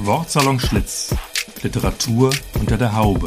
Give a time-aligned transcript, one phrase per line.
[0.00, 1.14] Wortsalon Schlitz.
[1.62, 3.26] Literatur unter der Haube.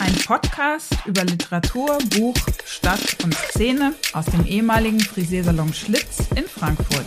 [0.00, 2.34] Ein Podcast über Literatur, Buch,
[2.64, 7.06] Stadt und Szene aus dem ehemaligen Frisiersalon Schlitz in Frankfurt.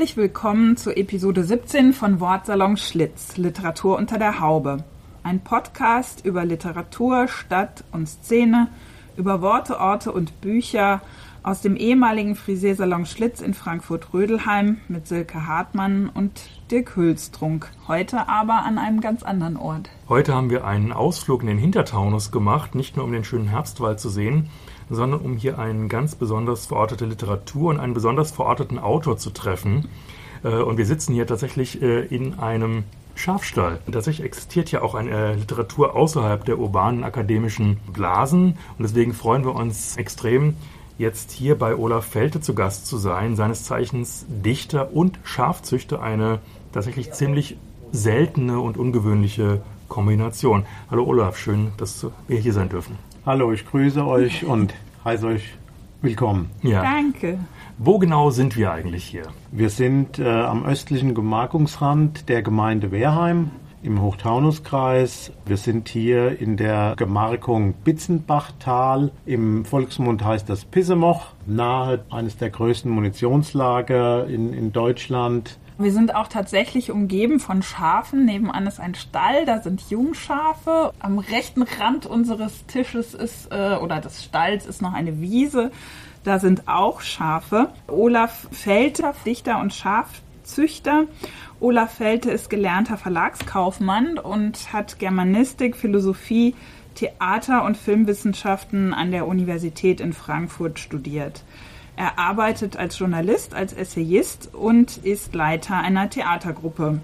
[0.00, 4.82] Herzlich willkommen zur Episode 17 von Wortsalon Schlitz, Literatur unter der Haube.
[5.22, 8.68] Ein Podcast über Literatur, Stadt und Szene,
[9.18, 11.02] über Worte, Orte und Bücher
[11.42, 16.32] aus dem ehemaligen Frisiersalon Schlitz in Frankfurt-Rödelheim mit Silke Hartmann und
[16.70, 17.70] Dirk Hülstrunk.
[17.86, 19.90] Heute aber an einem ganz anderen Ort.
[20.08, 24.00] Heute haben wir einen Ausflug in den Hintertaunus gemacht, nicht nur um den schönen Herbstwald
[24.00, 24.48] zu sehen,
[24.90, 29.88] sondern um hier eine ganz besonders verortete Literatur und einen besonders verorteten Autor zu treffen.
[30.42, 32.84] Äh, und wir sitzen hier tatsächlich äh, in einem
[33.14, 33.80] Schafstall.
[33.90, 39.54] Tatsächlich existiert ja auch eine Literatur außerhalb der urbanen akademischen Blasen und deswegen freuen wir
[39.54, 40.56] uns extrem,
[40.96, 46.40] jetzt hier bei Olaf Felte zu Gast zu sein, seines Zeichens Dichter und Schafzüchter, eine
[46.72, 47.56] tatsächlich ziemlich
[47.92, 50.64] seltene und ungewöhnliche Kombination.
[50.90, 53.09] Hallo Olaf, schön, dass wir hier sein dürfen.
[53.26, 54.72] Hallo, ich grüße euch und
[55.04, 55.52] heiße euch
[56.00, 56.50] willkommen.
[56.62, 56.82] Ja.
[56.82, 57.38] Danke.
[57.76, 59.24] Wo genau sind wir eigentlich hier?
[59.52, 63.50] Wir sind äh, am östlichen Gemarkungsrand der Gemeinde Wehrheim
[63.82, 65.32] im Hochtaunuskreis.
[65.44, 69.10] Wir sind hier in der Gemarkung Bitzenbachtal.
[69.26, 75.58] Im Volksmund heißt das Pissemoch, nahe eines der größten Munitionslager in, in Deutschland.
[75.80, 78.26] Wir sind auch tatsächlich umgeben von Schafen.
[78.26, 80.92] Nebenan ist ein Stall, da sind Jungschafe.
[80.98, 85.70] Am rechten Rand unseres Tisches ist, äh, oder des Stalls ist noch eine Wiese.
[86.22, 87.70] Da sind auch Schafe.
[87.86, 91.04] Olaf Felter, Dichter und Schafzüchter.
[91.60, 96.54] Olaf Felte ist gelernter Verlagskaufmann und hat Germanistik, Philosophie,
[96.94, 101.42] Theater und Filmwissenschaften an der Universität in Frankfurt studiert.
[101.96, 107.00] Er arbeitet als Journalist, als Essayist und ist Leiter einer Theatergruppe.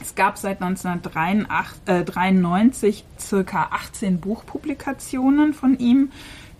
[0.00, 6.10] Es gab seit 1993 äh, circa 18 Buchpublikationen von ihm,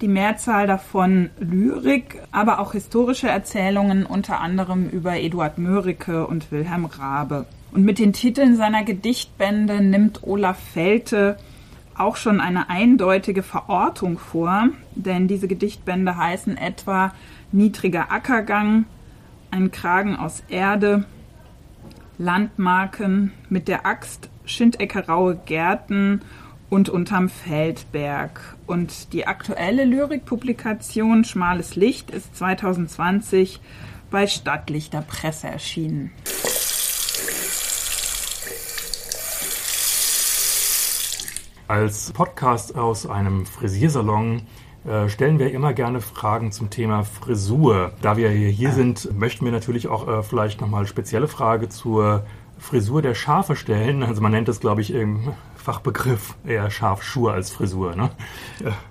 [0.01, 6.85] die Mehrzahl davon Lyrik, aber auch historische Erzählungen, unter anderem über Eduard Mörike und Wilhelm
[6.87, 7.47] Rabe.
[7.73, 11.37] Und mit den Titeln seiner Gedichtbände nimmt Olaf Felte
[11.97, 17.13] auch schon eine eindeutige Verortung vor, denn diese Gedichtbände heißen etwa
[17.53, 18.87] niedriger Ackergang,
[19.51, 21.05] ein Kragen aus Erde,
[22.19, 26.23] Landmarken mit der Axt, Schindecke-raue Gärten
[26.71, 28.57] und unterm Feldberg.
[28.67, 33.61] Und die aktuelle Lyrikpublikation Schmales Licht ist 2020
[34.11, 36.11] bei Stadtlichter Presse erschienen.
[41.69, 44.43] Als Podcast aus einem Frisiersalon
[44.87, 47.93] äh, stellen wir immer gerne Fragen zum Thema Frisur.
[48.03, 52.25] Da wir hier sind, möchten wir natürlich auch äh, vielleicht nochmal spezielle Frage zur
[52.59, 54.03] Frisur der Schafe stellen.
[54.03, 57.97] Also man nennt es, glaube ich, im Fachbegriff eher Schafschuhe als Frisur.
[57.97, 58.11] Ne?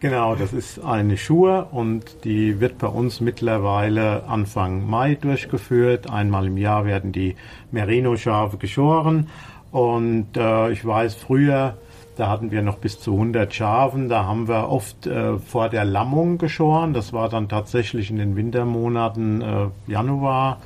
[0.01, 6.09] Genau, das ist eine Schuhe und die wird bei uns mittlerweile Anfang Mai durchgeführt.
[6.09, 7.37] Einmal im Jahr werden die
[7.71, 9.29] Merino-Schafe geschoren
[9.71, 11.77] und äh, ich weiß, früher
[12.15, 14.09] da hatten wir noch bis zu 100 Schafen.
[14.09, 16.93] Da haben wir oft äh, vor der Lammung geschoren.
[16.93, 20.61] Das war dann tatsächlich in den Wintermonaten äh, Januar,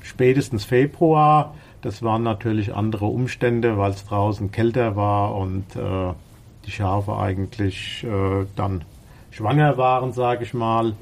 [0.00, 1.54] spätestens Februar.
[1.82, 6.12] Das waren natürlich andere Umstände, weil es draußen kälter war und äh,
[6.64, 8.84] die Schafe eigentlich äh, dann
[9.30, 10.94] schwanger waren, sage ich mal.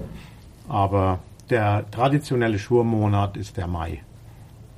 [0.69, 1.19] Aber
[1.51, 4.01] der traditionelle Schurmonat ist der Mai.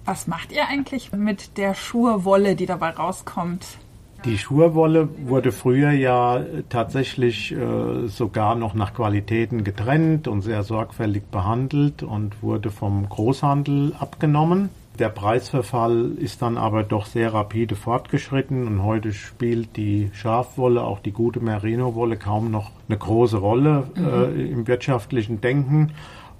[0.04, 3.78] Was macht ihr eigentlich mit der Schurwolle, die dabei rauskommt?
[4.24, 11.24] Die Schurwolle wurde früher ja tatsächlich äh, sogar noch nach Qualitäten getrennt und sehr sorgfältig
[11.32, 14.68] behandelt und wurde vom Großhandel abgenommen.
[15.00, 21.00] Der Preisverfall ist dann aber doch sehr rapide fortgeschritten und heute spielt die Schafwolle, auch
[21.00, 24.38] die gute Merino-Wolle, kaum noch eine große Rolle äh, mhm.
[24.38, 25.94] äh, im wirtschaftlichen Denken.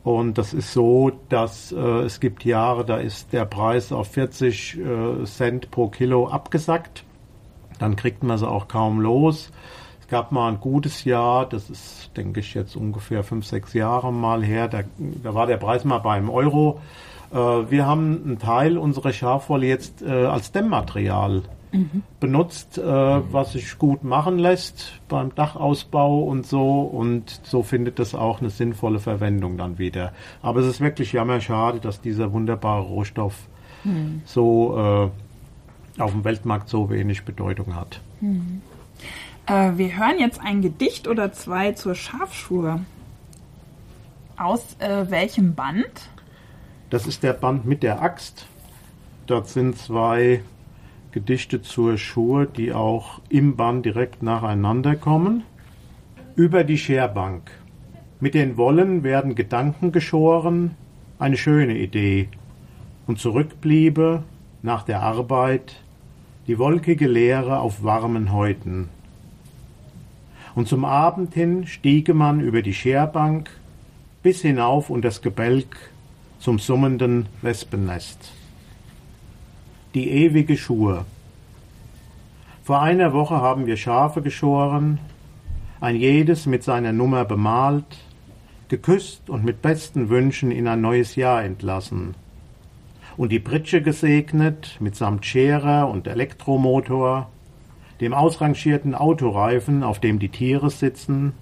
[0.05, 4.79] Und das ist so, dass äh, es gibt Jahre, da ist der Preis auf 40
[4.79, 7.05] äh, Cent pro Kilo abgesackt
[7.83, 9.51] dann kriegt man sie auch kaum los.
[10.01, 14.13] Es gab mal ein gutes Jahr, das ist, denke ich, jetzt ungefähr fünf, sechs Jahre
[14.13, 16.81] mal her, da, da war der Preis mal bei einem Euro.
[17.33, 21.43] Äh, wir haben einen Teil unserer Schafwolle jetzt äh, als Dämmmaterial
[21.73, 22.03] mhm.
[22.21, 23.25] benutzt, äh, mhm.
[23.33, 26.83] was sich gut machen lässt beim Dachausbau und so.
[26.83, 30.13] Und so findet das auch eine sinnvolle Verwendung dann wieder.
[30.41, 33.49] Aber es ist wirklich jammerschade, dass dieser wunderbare Rohstoff
[33.83, 34.23] mhm.
[34.25, 35.32] so äh,
[35.99, 38.01] auf dem Weltmarkt so wenig Bedeutung hat.
[38.21, 38.63] Mhm.
[39.47, 42.81] Äh, wir hören jetzt ein Gedicht oder zwei zur Schafschuhe.
[44.37, 46.09] Aus äh, welchem Band?
[46.91, 48.47] Das ist der Band mit der Axt.
[49.27, 50.43] Dort sind zwei
[51.13, 55.45] Gedichte zur Schuhe, die auch im Band direkt nacheinander kommen.
[56.35, 57.51] Über die Scherbank.
[58.21, 60.77] Mit den Wollen werden Gedanken geschoren,
[61.19, 62.29] eine schöne Idee.
[63.07, 64.23] Und zurückbliebe
[64.63, 65.82] nach der Arbeit
[66.47, 68.89] die wolkige Leere auf warmen Häuten.
[70.55, 73.51] Und zum Abend hin stiege man über die Scherbank
[74.23, 75.77] bis hinauf und das Gebälk
[76.39, 78.33] zum summenden Wespennest
[79.95, 81.05] die ewige Schuhe.
[82.65, 84.99] Vor einer Woche haben wir Schafe geschoren,
[85.81, 87.85] ein jedes mit seiner Nummer bemalt,
[88.69, 92.15] geküsst und mit besten Wünschen in ein neues Jahr entlassen.
[93.17, 97.29] Und die Pritsche gesegnet mitsamt Scherer und Elektromotor,
[98.01, 101.35] dem ausrangierten Autoreifen, auf dem die Tiere sitzen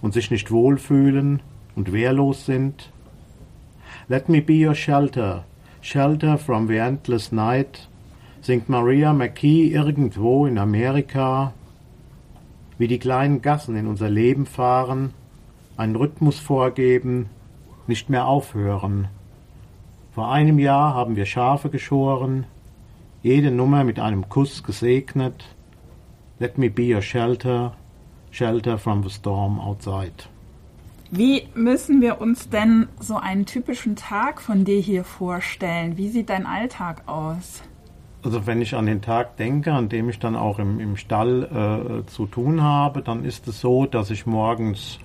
[0.00, 1.40] und sich nicht wohlfühlen
[1.76, 2.92] und wehrlos sind.
[4.08, 5.44] Let me be your shelter,
[5.80, 7.88] shelter from the endless night,
[8.40, 11.54] singt Maria McKee irgendwo in Amerika,
[12.78, 15.14] wie die kleinen Gassen in unser Leben fahren,
[15.76, 17.30] einen Rhythmus vorgeben,
[17.86, 19.08] nicht mehr aufhören.
[20.14, 22.44] Vor einem Jahr haben wir Schafe geschoren,
[23.22, 25.42] jede Nummer mit einem Kuss gesegnet.
[26.38, 27.72] Let me be your shelter,
[28.30, 30.12] shelter from the storm outside.
[31.10, 35.96] Wie müssen wir uns denn so einen typischen Tag von dir hier vorstellen?
[35.96, 37.62] Wie sieht dein Alltag aus?
[38.22, 42.02] Also wenn ich an den Tag denke, an dem ich dann auch im, im Stall
[42.04, 44.98] äh, zu tun habe, dann ist es so, dass ich morgens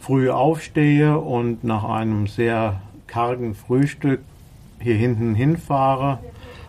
[0.00, 4.20] früh aufstehe und nach einem sehr kargen Frühstück
[4.80, 6.18] hier hinten hinfahre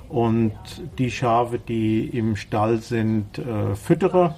[0.10, 0.54] und
[0.98, 4.36] die Schafe, die im Stall sind, äh, füttere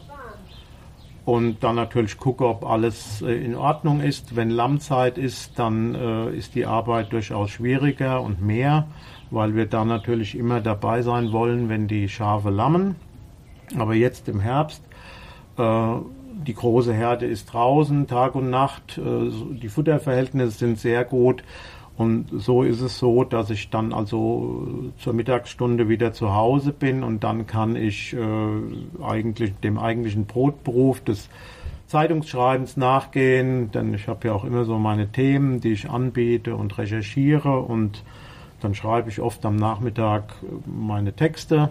[1.25, 4.35] und dann natürlich gucke, ob alles äh, in Ordnung ist.
[4.35, 8.87] Wenn Lammzeit ist, dann äh, ist die Arbeit durchaus schwieriger und mehr
[9.33, 12.95] weil wir da natürlich immer dabei sein wollen, wenn die Schafe lammen.
[13.77, 14.83] Aber jetzt im Herbst,
[15.57, 15.95] äh,
[16.45, 21.43] die große Herde ist draußen, Tag und Nacht, äh, die Futterverhältnisse sind sehr gut.
[21.95, 24.67] Und so ist es so, dass ich dann also
[24.97, 31.01] zur Mittagsstunde wieder zu Hause bin und dann kann ich äh, eigentlich dem eigentlichen Brotberuf
[31.01, 31.29] des
[31.85, 36.75] Zeitungsschreibens nachgehen, denn ich habe ja auch immer so meine Themen, die ich anbiete und
[36.79, 38.03] recherchiere und
[38.59, 41.69] dann schreibe ich oft am Nachmittag äh, meine Texte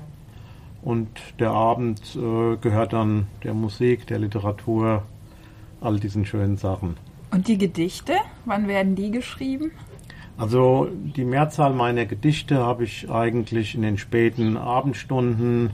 [0.83, 1.09] und
[1.41, 5.03] der Abend äh, gehört dann der Musik, der Literatur,
[5.81, 6.97] all diesen schönen Sachen.
[7.33, 8.15] Und die Gedichte,
[8.45, 9.73] wann werden die geschrieben?
[10.37, 15.71] Also die Mehrzahl meiner Gedichte habe ich eigentlich in den späten Abendstunden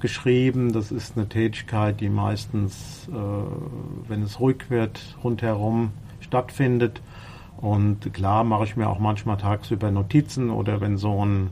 [0.00, 0.72] geschrieben.
[0.72, 7.00] Das ist eine Tätigkeit, die meistens, äh, wenn es ruhig wird, rundherum stattfindet.
[7.58, 11.50] Und klar mache ich mir auch manchmal tagsüber Notizen oder wenn so ein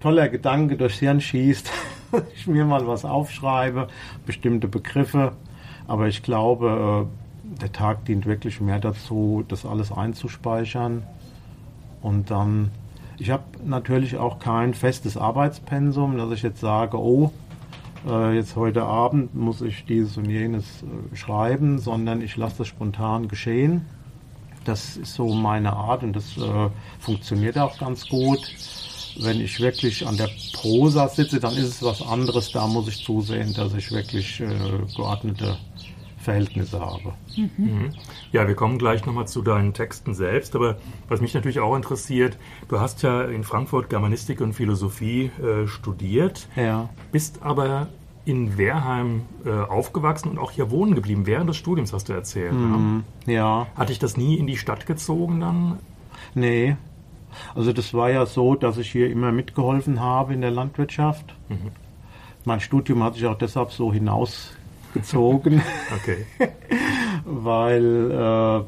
[0.00, 1.70] toller Gedanke durchs Hirn schießt,
[2.34, 3.88] ich mir mal was aufschreibe,
[4.26, 5.32] bestimmte Begriffe.
[5.86, 11.02] Aber ich glaube, äh, der Tag dient wirklich mehr dazu, das alles einzuspeichern.
[12.02, 12.70] Und dann,
[13.18, 17.30] ich habe natürlich auch kein festes Arbeitspensum, dass ich jetzt sage, oh,
[18.06, 22.68] äh, jetzt heute Abend muss ich dieses und jenes äh, schreiben, sondern ich lasse das
[22.68, 23.84] spontan geschehen.
[24.64, 28.40] Das ist so meine Art und das äh, funktioniert auch ganz gut.
[29.18, 32.52] Wenn ich wirklich an der Prosa sitze, dann ist es was anderes.
[32.52, 34.40] Da muss ich zusehen, dass ich wirklich
[34.96, 35.56] geordnete
[36.20, 37.14] Verhältnisse habe.
[37.36, 37.90] Mhm.
[38.30, 40.76] Ja, wir kommen gleich nochmal zu deinen Texten selbst, aber
[41.08, 42.36] was mich natürlich auch interessiert,
[42.68, 46.90] du hast ja in Frankfurt Germanistik und Philosophie äh, studiert, ja.
[47.10, 47.88] bist aber
[48.26, 52.52] in Wehrheim äh, aufgewachsen und auch hier wohnen geblieben, während des Studiums, hast du erzählt.
[52.52, 53.66] Mm, ja.
[53.74, 55.78] Hat dich das nie in die Stadt gezogen dann?
[56.34, 56.76] Nee.
[57.54, 61.34] Also das war ja so, dass ich hier immer mitgeholfen habe in der Landwirtschaft.
[61.48, 61.70] Mhm.
[62.44, 63.92] Mein Studium hat sich auch deshalb so
[64.92, 65.62] hinausgezogen.
[65.96, 66.26] okay.
[67.24, 68.64] Weil äh,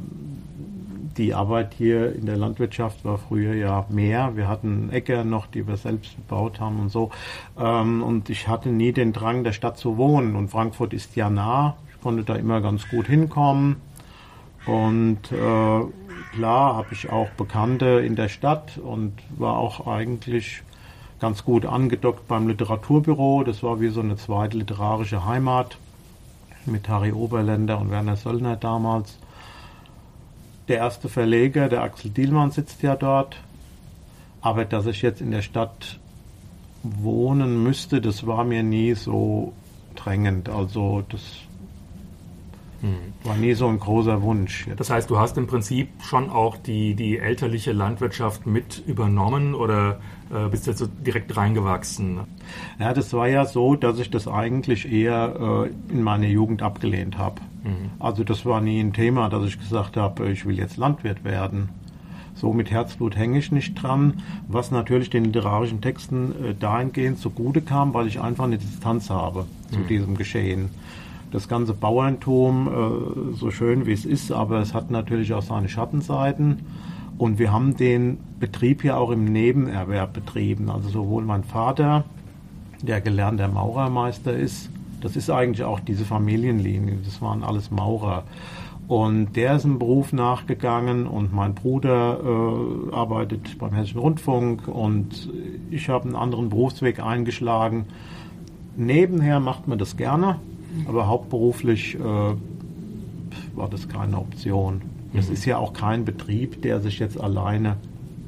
[1.17, 4.37] die Arbeit hier in der Landwirtschaft war früher ja mehr.
[4.37, 7.11] Wir hatten Äcker noch, die wir selbst gebaut haben und so.
[7.59, 10.37] Ähm, und ich hatte nie den Drang, der Stadt zu wohnen.
[10.37, 11.77] Und Frankfurt ist ja nah.
[11.95, 13.77] Ich konnte da immer ganz gut hinkommen.
[14.67, 15.81] Und äh,
[16.35, 20.63] klar habe ich auch Bekannte in der Stadt und war auch eigentlich
[21.19, 23.45] ganz gut angedockt beim Literaturbüro.
[23.45, 25.79] Das war wie so eine zweite literarische Heimat
[26.67, 29.19] mit Harry Oberländer und Werner Söllner damals.
[30.69, 33.37] Der erste Verleger, der Axel Dielmann, sitzt ja dort.
[34.41, 35.99] Aber dass ich jetzt in der Stadt
[36.83, 39.53] wohnen müsste, das war mir nie so
[39.95, 40.49] drängend.
[40.49, 41.23] Also das
[42.81, 42.97] hm.
[43.23, 44.67] war nie so ein großer Wunsch.
[44.67, 44.81] Jetzt.
[44.81, 50.01] Das heißt, du hast im Prinzip schon auch die, die elterliche Landwirtschaft mit übernommen oder
[50.33, 52.21] äh, bist jetzt so direkt reingewachsen?
[52.79, 57.19] Ja, das war ja so, dass ich das eigentlich eher äh, in meiner Jugend abgelehnt
[57.19, 57.41] habe.
[57.65, 57.91] Mhm.
[57.99, 61.69] Also das war nie ein Thema, dass ich gesagt habe, ich will jetzt Landwirt werden.
[62.35, 67.61] So mit Herzblut hänge ich nicht dran, was natürlich den literarischen Texten äh, dahingehend zugute
[67.61, 69.87] kam, weil ich einfach eine Distanz habe zu mhm.
[69.87, 70.71] diesem Geschehen.
[71.31, 75.69] Das ganze Bauerntum, äh, so schön wie es ist, aber es hat natürlich auch seine
[75.69, 76.61] Schattenseiten.
[77.19, 80.71] Und wir haben den Betrieb ja auch im Nebenerwerb betrieben.
[80.71, 82.05] Also sowohl mein Vater,
[82.83, 88.25] der gelernter Maurermeister ist, das ist eigentlich auch diese Familienlinie, das waren alles Maurer.
[88.89, 95.31] Und der ist einem Beruf nachgegangen und mein Bruder äh, arbeitet beim Hessischen Rundfunk und
[95.71, 97.87] ich habe einen anderen Berufsweg eingeschlagen.
[98.77, 100.37] Nebenher macht man das gerne,
[100.87, 104.83] aber hauptberuflich äh, war das keine Option.
[105.15, 105.35] Es mhm.
[105.35, 107.77] ist ja auch kein Betrieb, der sich jetzt alleine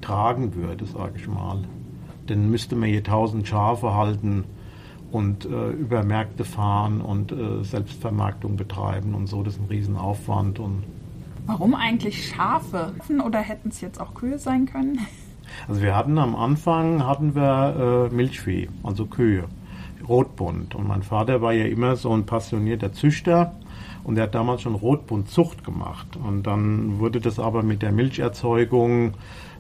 [0.01, 1.59] tragen würde, sage ich mal.
[2.29, 4.45] Denn müsste man hier tausend Schafe halten,
[5.15, 9.43] und äh, über Märkte fahren und äh, Selbstvermarktung betreiben und so.
[9.43, 10.59] Das ist ein Riesenaufwand.
[10.59, 10.83] Und
[11.47, 12.93] Warum eigentlich Schafe?
[13.25, 14.99] Oder hätten es jetzt auch Kühe sein können?
[15.69, 19.45] Also wir hatten am Anfang hatten wir äh, Milchvieh, also Kühe,
[20.09, 20.75] Rotbund.
[20.75, 23.55] Und mein Vater war ja immer so ein passionierter Züchter
[24.05, 26.17] und er hat damals schon Rotbundzucht gemacht.
[26.17, 29.15] Und dann wurde das aber mit der Milcherzeugung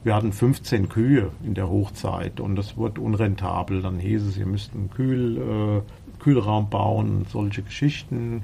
[0.04, 3.80] wir hatten 15 Kühe in der Hochzeit und das wurde unrentabel.
[3.80, 8.42] Dann hieß es, ihr müsst einen Kühl, äh, Kühlraum bauen und solche Geschichten.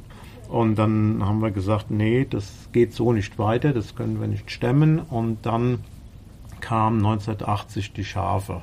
[0.49, 4.51] Und dann haben wir gesagt, nee, das geht so nicht weiter, das können wir nicht
[4.51, 5.01] stemmen.
[5.01, 5.81] Und dann
[6.61, 8.63] kam 1980 die Schafe.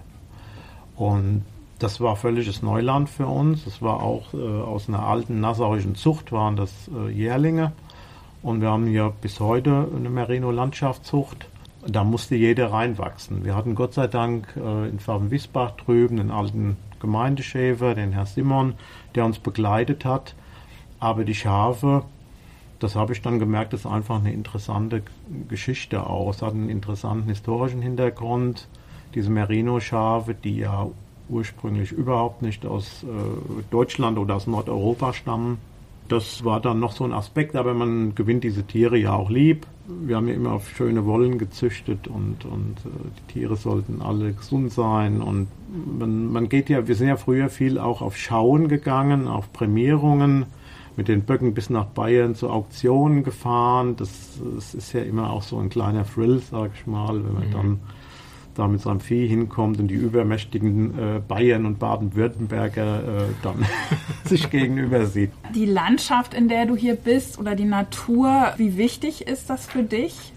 [0.96, 1.44] Und
[1.79, 3.65] das war völliges Neuland für uns.
[3.65, 7.72] Das war auch äh, aus einer alten nassauischen Zucht, waren das äh, Jährlinge.
[8.41, 11.48] Und wir haben ja bis heute eine Merino-Landschaftszucht.
[11.86, 13.46] Da musste jeder reinwachsen.
[13.46, 18.74] Wir hatten Gott sei Dank äh, in Pfaffen-Wiesbach drüben einen alten Gemeindeschäfer, den Herr Simon,
[19.15, 20.36] der uns begleitet hat.
[21.00, 22.03] Aber die Schafe,
[22.79, 25.03] das habe ich dann gemerkt, ist einfach eine interessante
[25.48, 26.31] Geschichte auch.
[26.31, 28.67] Es hat einen interessanten historischen Hintergrund.
[29.13, 30.88] Diese Merino-Schafe, die ja
[31.29, 35.57] ursprünglich überhaupt nicht aus äh, Deutschland oder aus Nordeuropa stammen,
[36.07, 39.67] das war dann noch so ein Aspekt, aber man gewinnt diese Tiere ja auch lieb.
[39.88, 44.34] Wir haben ja immer auf schöne Wollen gezüchtet und, und äh, die Tiere sollten alle
[44.34, 45.22] gesund sein.
[45.22, 45.48] Und
[46.00, 50.46] man, man geht ja, wir sind ja früher viel auch auf Schauen gegangen, auf Prämierungen,
[50.96, 53.96] mit den Böcken bis nach Bayern zu Auktionen gefahren.
[53.98, 57.48] Das, das ist ja immer auch so ein kleiner Thrill, sag ich mal, wenn man
[57.48, 57.51] mhm.
[57.51, 57.79] dann
[58.58, 63.66] da mit seinem Vieh hinkommt und die übermächtigen äh, Bayern und Baden-Württemberger äh, dann
[64.26, 65.32] sich gegenüber sieht.
[65.54, 69.84] Die Landschaft, in der du hier bist oder die Natur, wie wichtig ist das für
[69.84, 70.34] dich?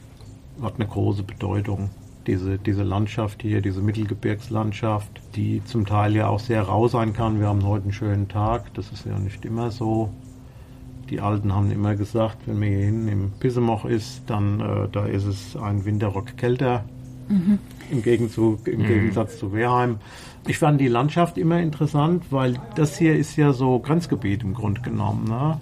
[0.63, 1.91] Hat eine große Bedeutung.
[2.27, 7.41] Diese, diese Landschaft hier, diese Mittelgebirgslandschaft, die zum Teil ja auch sehr rau sein kann.
[7.41, 10.11] Wir haben heute einen schönen Tag, das ist ja nicht immer so.
[11.09, 15.07] Die Alten haben immer gesagt, wenn man hier hinten im Pissemoch ist, dann äh, da
[15.07, 16.85] ist es ein Winterrock kälter.
[17.31, 17.59] Mhm
[17.91, 18.87] im, Gegenzug, im mhm.
[18.87, 19.99] Gegensatz zu Wehrheim.
[20.47, 24.81] Ich fand die Landschaft immer interessant, weil das hier ist ja so Grenzgebiet im Grunde
[24.81, 25.25] genommen.
[25.29, 25.59] Ne?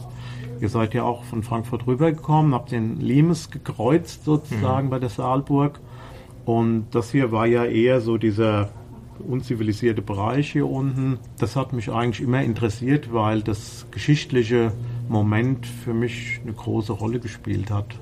[0.61, 4.91] Ihr seid ja auch von Frankfurt rübergekommen, habt den Limes gekreuzt sozusagen mhm.
[4.91, 5.81] bei der Saalburg.
[6.45, 8.71] Und das hier war ja eher so dieser
[9.19, 11.19] unzivilisierte Bereich hier unten.
[11.39, 14.73] Das hat mich eigentlich immer interessiert, weil das geschichtliche
[15.09, 17.99] Moment für mich eine große Rolle gespielt hat.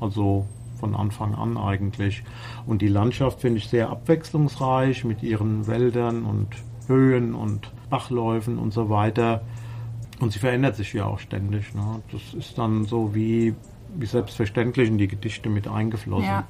[0.00, 0.46] Also
[0.78, 2.22] von Anfang an eigentlich.
[2.66, 6.48] Und die Landschaft finde ich sehr abwechslungsreich mit ihren Wäldern und
[6.86, 9.42] Höhen und Bachläufen und so weiter.
[10.20, 11.74] Und sie verändert sich ja auch ständig.
[11.74, 12.02] Ne?
[12.10, 13.54] Das ist dann so wie,
[13.96, 16.26] wie selbstverständlich in die Gedichte mit eingeflossen.
[16.26, 16.44] Ja.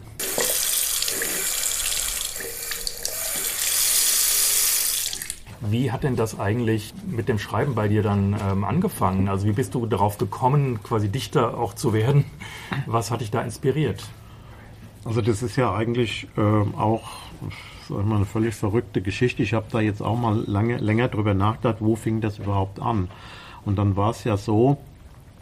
[5.61, 9.28] Wie hat denn das eigentlich mit dem Schreiben bei dir dann ähm, angefangen?
[9.28, 12.25] Also wie bist du darauf gekommen, quasi Dichter auch zu werden?
[12.87, 14.08] Was hat dich da inspiriert?
[15.05, 16.40] Also das ist ja eigentlich äh,
[16.76, 17.09] auch
[17.88, 19.43] sag mal, eine völlig verrückte Geschichte.
[19.43, 23.09] Ich habe da jetzt auch mal lange, länger drüber nachgedacht, wo fing das überhaupt an.
[23.64, 24.78] Und dann war es ja so,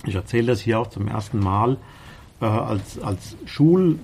[0.05, 1.77] ich erzähle das hier auch zum ersten Mal,
[2.41, 3.99] äh, als, als Schul,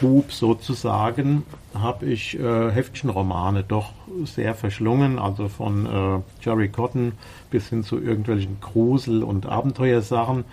[0.00, 3.92] Bub sozusagen habe ich äh, Heftchenromane doch
[4.24, 7.12] sehr verschlungen, also von äh, Jerry Cotton
[7.50, 10.44] bis hin zu irgendwelchen Grusel- und Abenteuersachen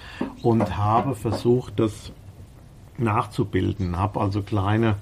[0.41, 2.11] und habe versucht, das
[2.99, 3.97] nachzubilden.
[3.97, 4.95] Habe also kleine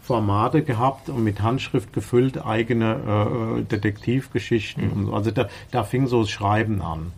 [0.00, 5.06] Formate gehabt und mit Handschrift gefüllt eigene äh, Detektivgeschichten.
[5.06, 5.14] Mhm.
[5.14, 7.12] Also da, da fing so das Schreiben an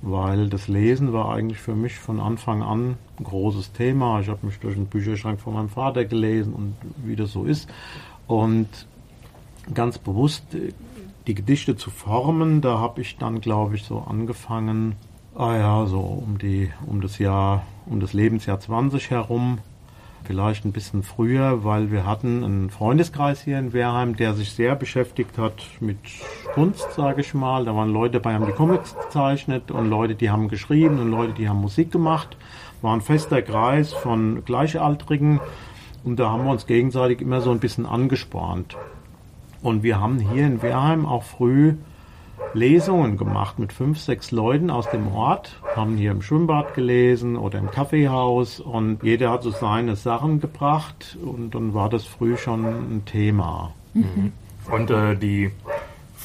[0.00, 4.20] weil das Lesen war eigentlich für mich von Anfang an ein großes Thema.
[4.20, 7.68] Ich habe mich durch den Bücherschrank von meinem Vater gelesen und wie das so ist.
[8.26, 8.68] Und
[9.74, 10.44] ganz bewusst
[11.26, 14.94] die Gedichte zu formen, da habe ich dann, glaube ich, so angefangen,
[15.34, 19.58] ah ja, so um die, um das Jahr, um das Lebensjahr 20 herum
[20.24, 24.74] vielleicht ein bisschen früher, weil wir hatten einen Freundeskreis hier in Wehrheim, der sich sehr
[24.74, 25.98] beschäftigt hat mit
[26.54, 27.64] Kunst, sage ich mal.
[27.64, 31.32] Da waren Leute bei, haben die Comics gezeichnet und Leute, die haben geschrieben und Leute,
[31.32, 32.36] die haben Musik gemacht.
[32.82, 35.40] War ein fester Kreis von Gleichaltrigen
[36.04, 38.76] und da haben wir uns gegenseitig immer so ein bisschen angespornt.
[39.62, 41.74] Und wir haben hier in Wehrheim auch früh
[42.54, 47.58] Lesungen gemacht mit fünf, sechs Leuten aus dem Ort, haben hier im Schwimmbad gelesen oder
[47.58, 52.64] im Kaffeehaus und jeder hat so seine Sachen gebracht und dann war das früh schon
[52.64, 53.72] ein Thema.
[53.94, 54.32] Mhm.
[54.70, 55.50] Und äh, die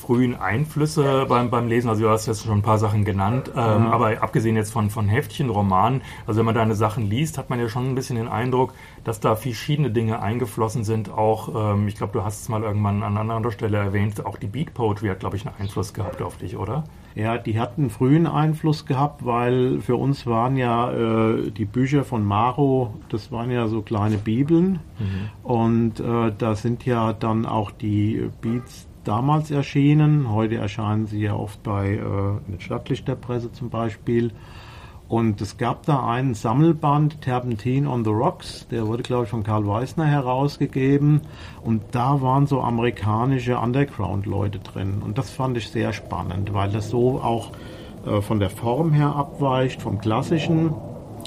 [0.03, 1.89] frühen Einflüsse beim, beim Lesen?
[1.89, 3.89] Also du hast jetzt schon ein paar Sachen genannt, ähm, ja.
[3.91, 7.60] aber abgesehen jetzt von, von Heftchen, Romanen, also wenn man deine Sachen liest, hat man
[7.60, 11.10] ja schon ein bisschen den Eindruck, dass da verschiedene Dinge eingeflossen sind.
[11.10, 14.38] Auch, ähm, ich glaube, du hast es mal irgendwann an einer anderen Stelle erwähnt, auch
[14.38, 16.83] die Beat Poetry hat, glaube ich, einen Einfluss gehabt auf dich, oder?
[17.15, 22.03] Ja, die hat einen frühen Einfluss gehabt, weil für uns waren ja äh, die Bücher
[22.03, 24.79] von Maro, das waren ja so kleine Bibeln.
[25.00, 25.29] Mhm.
[25.43, 30.31] Und äh, da sind ja dann auch die Beats damals erschienen.
[30.31, 34.31] Heute erscheinen sie ja oft bei äh, Stadtlichterpresse zum Beispiel.
[35.07, 39.43] Und es gab da einen Sammelband, Terpentin on the Rocks, der wurde, glaube ich, von
[39.43, 41.22] Karl Weisner herausgegeben.
[41.62, 45.01] Und da waren so amerikanische Underground-Leute drin.
[45.05, 47.51] Und das fand ich sehr spannend, weil das so auch
[48.05, 50.74] äh, von der Form her abweicht, vom klassischen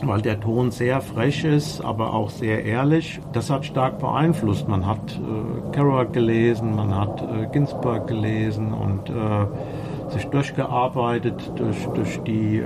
[0.03, 3.21] weil der Ton sehr frech ist, aber auch sehr ehrlich.
[3.33, 4.69] Das hat stark beeinflusst.
[4.69, 11.87] Man hat äh, Kerouac gelesen, man hat äh, Ginsberg gelesen und äh, sich durchgearbeitet durch,
[11.95, 12.65] durch, die, äh,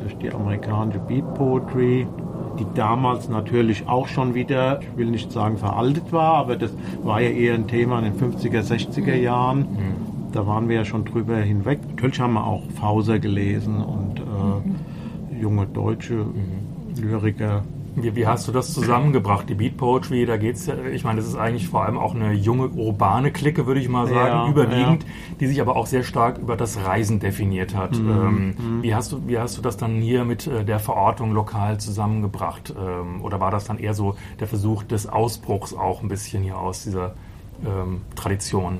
[0.00, 2.06] durch die amerikanische Beat Poetry,
[2.58, 7.20] die damals natürlich auch schon wieder, ich will nicht sagen veraltet war, aber das war
[7.20, 9.60] ja eher ein Thema in den 50er, 60er Jahren.
[9.60, 10.32] Mhm.
[10.32, 11.78] Da waren wir ja schon drüber hinweg.
[11.88, 14.74] Natürlich haben wir auch Fauser gelesen und äh, mhm
[15.44, 16.63] junge deutsche mhm.
[16.96, 17.62] Lyriker.
[17.96, 19.48] Wie, wie, hast du das zusammengebracht?
[19.48, 22.12] Die Beat Poetry, da geht es ja, ich meine, das ist eigentlich vor allem auch
[22.12, 25.08] eine junge urbane Clique, würde ich mal sagen, ja, überwiegend, ja.
[25.38, 27.96] die sich aber auch sehr stark über das Reisen definiert hat.
[27.96, 28.10] Mhm.
[28.10, 28.82] Ähm, mhm.
[28.82, 32.74] Wie, hast du, wie hast du das dann hier mit äh, der Verortung lokal zusammengebracht?
[32.76, 36.58] Ähm, oder war das dann eher so der Versuch des Ausbruchs auch ein bisschen hier
[36.58, 37.14] aus dieser
[37.64, 38.78] ähm, Tradition?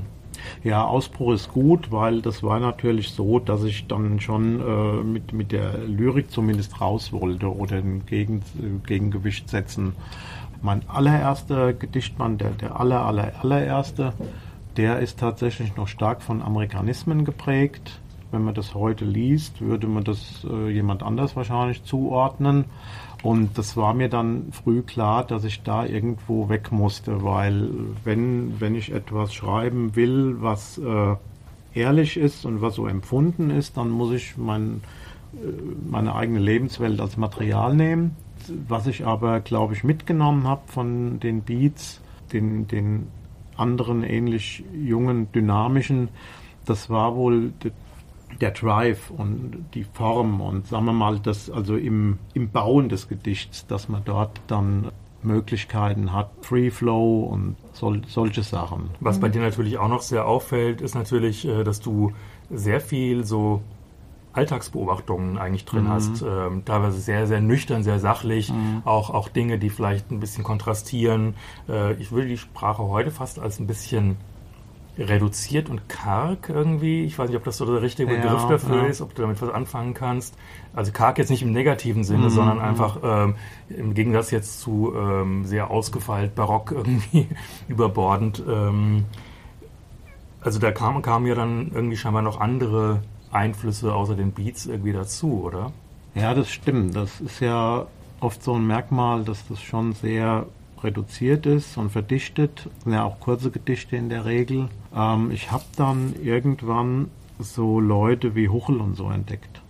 [0.63, 5.33] Ja, Ausbruch ist gut, weil das war natürlich so, dass ich dann schon äh, mit,
[5.33, 8.43] mit der Lyrik zumindest raus wollte oder ein Gegen,
[8.87, 9.95] Gegengewicht setzen.
[10.63, 14.15] Mein allererster Gedichtmann, der, der aller, aller, allererste,
[14.77, 18.01] der ist tatsächlich noch stark von Amerikanismen geprägt.
[18.33, 22.65] Wenn man das heute liest, würde man das äh, jemand anders wahrscheinlich zuordnen.
[23.25, 27.71] Und das war mir dann früh klar, dass ich da irgendwo weg musste, weil
[28.05, 31.17] wenn, wenn ich etwas schreiben will, was äh,
[31.73, 34.83] ehrlich ist und was so empfunden ist, dann muss ich mein,
[35.33, 35.39] äh,
[35.91, 38.15] meine eigene Lebenswelt als Material nehmen.
[38.69, 43.07] Was ich aber, glaube ich, mitgenommen habe von den Beats, den, den
[43.57, 46.11] anderen ähnlich jungen, dynamischen,
[46.67, 47.55] das war wohl
[48.41, 53.09] der Drive und die Form und sagen wir mal, das also im, im Bauen des
[53.09, 54.91] Gedichts, dass man dort dann
[55.23, 58.91] Möglichkeiten hat, Free Flow und sol solche Sachen.
[59.01, 62.13] Was bei dir natürlich auch noch sehr auffällt, ist natürlich, äh, dass du
[62.51, 63.63] sehr viel so
[64.35, 65.89] Alltagsbeobachtungen eigentlich drin mhm.
[65.89, 66.23] hast.
[66.23, 68.53] Ähm, teilweise sehr, sehr nüchtern, sehr sachlich.
[68.53, 68.83] Mhm.
[68.85, 71.35] Auch, auch Dinge, die vielleicht ein bisschen kontrastieren.
[71.69, 74.17] Äh, ich würde die Sprache heute fast als ein bisschen
[74.99, 77.05] reduziert und karg irgendwie.
[77.05, 78.87] Ich weiß nicht, ob das so der richtige Begriff ja, dafür ja.
[78.87, 80.37] ist, ob du damit was anfangen kannst.
[80.75, 82.31] Also karg jetzt nicht im negativen Sinne, mhm.
[82.31, 83.35] sondern einfach ähm,
[83.69, 87.29] im Gegensatz jetzt zu ähm, sehr ausgefeilt, barock irgendwie
[87.69, 88.43] überbordend.
[88.49, 89.05] Ähm,
[90.41, 93.03] also da kamen kam ja dann irgendwie scheinbar noch andere
[93.33, 95.73] Einflüsse außer den Beats irgendwie dazu, oder?
[96.15, 96.95] Ja, das stimmt.
[96.95, 97.87] Das ist ja
[98.21, 100.47] oft so ein Merkmal, dass das schon sehr
[100.85, 102.69] reduziert ist und verdichtet.
[102.85, 104.69] Sind ja auch kurze Gedichte in der Regel.
[104.95, 109.61] Ähm, ich habe dann irgendwann so Leute wie Huchel und so entdeckt.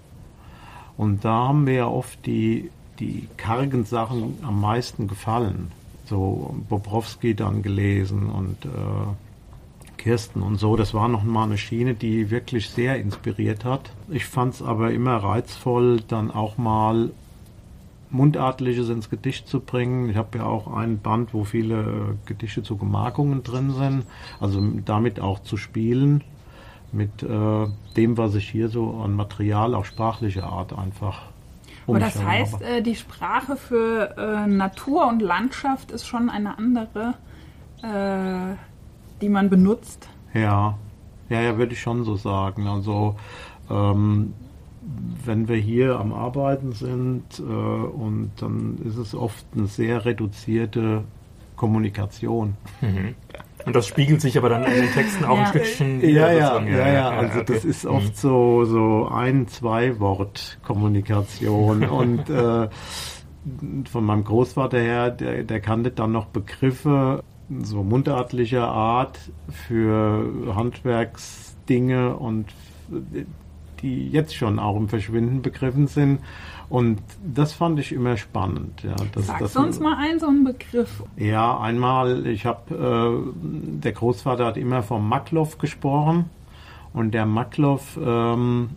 [0.97, 5.73] Und da haben mir ja oft die, die kargen Sachen am meisten gefallen.
[6.07, 8.69] so Bobrowski dann gelesen und äh,
[9.97, 10.77] Kirsten und so.
[10.77, 13.91] Das war nochmal eine Schiene, die wirklich sehr inspiriert hat.
[14.11, 17.11] Ich fand es aber immer reizvoll, dann auch mal
[18.15, 20.09] Mundartliches ins Gedicht zu bringen.
[20.09, 24.05] Ich habe ja auch einen Band, wo viele Gedichte zu Gemarkungen drin sind,
[24.41, 26.23] also damit auch zu spielen
[26.93, 31.23] mit äh, dem, was ich hier so an Material auf sprachliche Art einfach
[31.87, 37.15] aber das heißt, äh, die Sprache für äh, Natur und Landschaft ist schon eine andere,
[37.83, 38.57] äh,
[39.21, 40.09] die man benutzt.
[40.33, 40.79] Ja,
[41.29, 42.67] ja, ja, würde ich schon so sagen.
[42.69, 43.17] Also
[43.71, 44.33] ähm,
[45.25, 51.05] wenn wir hier am Arbeiten sind äh, und dann ist es oft eine sehr reduzierte
[51.57, 52.57] Kommunikation.
[52.81, 53.15] Mhm.
[53.65, 55.45] Und das spiegelt sich aber dann in den Texten auch ja.
[55.45, 56.33] ein Stückchen wieder.
[56.33, 57.55] Ja, ja, ja, ja, also okay.
[57.55, 58.15] das ist oft mhm.
[58.15, 62.69] so, so ein, zwei Wort Kommunikation und äh,
[63.91, 67.23] von meinem Großvater her, der, der kannte dann noch Begriffe
[67.63, 69.19] so mundartlicher Art
[69.49, 72.47] für Handwerksdinge und
[73.85, 76.21] die jetzt schon auch im Verschwinden begriffen sind.
[76.71, 78.83] Und das fand ich immer spannend.
[78.83, 81.03] Ja, das, Sagst das, du uns mal einen so einen Begriff?
[81.17, 83.41] Ja, einmal, ich habe, äh,
[83.83, 86.31] der Großvater hat immer vom Makloff gesprochen.
[86.95, 88.71] Und der Makloff, ähm,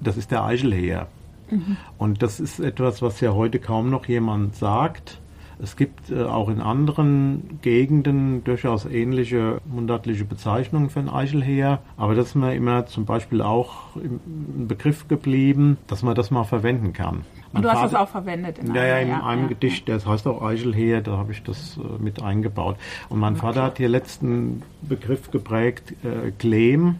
[0.00, 1.08] das ist der Eichelheer.
[1.50, 1.76] Mhm.
[1.98, 5.20] Und das ist etwas, was ja heute kaum noch jemand sagt.
[5.60, 12.14] Es gibt äh, auch in anderen Gegenden durchaus ähnliche mundartliche Bezeichnungen für ein Eichelheer, aber
[12.14, 16.92] das ist mir immer zum Beispiel auch im Begriff geblieben, dass man das mal verwenden
[16.92, 17.24] kann.
[17.52, 20.06] Und du hast das auch verwendet in ja, einem, ja, in einem ja, Gedicht, das
[20.06, 22.76] heißt auch Eichelheer, da habe ich das äh, mit eingebaut.
[23.08, 23.42] Und mein okay.
[23.42, 26.96] Vater hat hier letzten Begriff geprägt, äh, Klehm.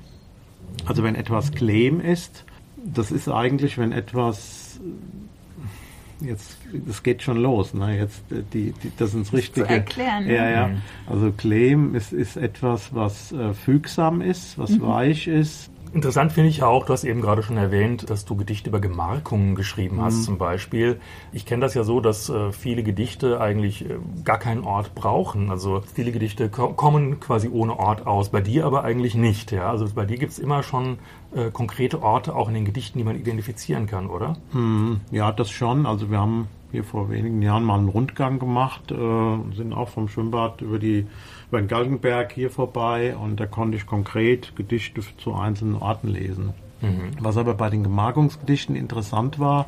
[0.86, 2.44] Also wenn etwas Klehm ist,
[2.76, 4.80] das ist eigentlich, wenn etwas
[6.20, 7.96] jetzt, es geht schon los, ne?
[7.96, 9.66] Jetzt äh, die, die das ins Richtige.
[9.66, 10.28] Zu erklären.
[10.28, 10.52] Ja, ne?
[10.52, 10.70] ja.
[11.06, 14.82] Also Claim ist, ist etwas, was äh, fügsam ist, was mhm.
[14.82, 18.68] weich ist, Interessant finde ich auch, du hast eben gerade schon erwähnt, dass du Gedichte
[18.68, 20.22] über Gemarkungen geschrieben hast, mhm.
[20.22, 21.00] zum Beispiel.
[21.32, 25.50] Ich kenne das ja so, dass äh, viele Gedichte eigentlich äh, gar keinen Ort brauchen.
[25.50, 29.52] Also viele Gedichte ko kommen quasi ohne Ort aus, bei dir aber eigentlich nicht.
[29.52, 29.70] Ja?
[29.70, 30.98] Also bei dir gibt es immer schon
[31.34, 34.36] äh, konkrete Orte auch in den Gedichten, die man identifizieren kann, oder?
[34.52, 35.00] Mhm.
[35.10, 35.86] Ja, das schon.
[35.86, 40.08] Also wir haben hier vor wenigen Jahren mal einen Rundgang gemacht, äh, sind auch vom
[40.08, 41.06] Schwimmbad über die
[41.48, 46.52] über den Galgenberg hier vorbei und da konnte ich konkret Gedichte zu einzelnen Orten lesen.
[46.80, 47.10] Mhm.
[47.20, 49.66] Was aber bei den Gemarkungsgedichten interessant war,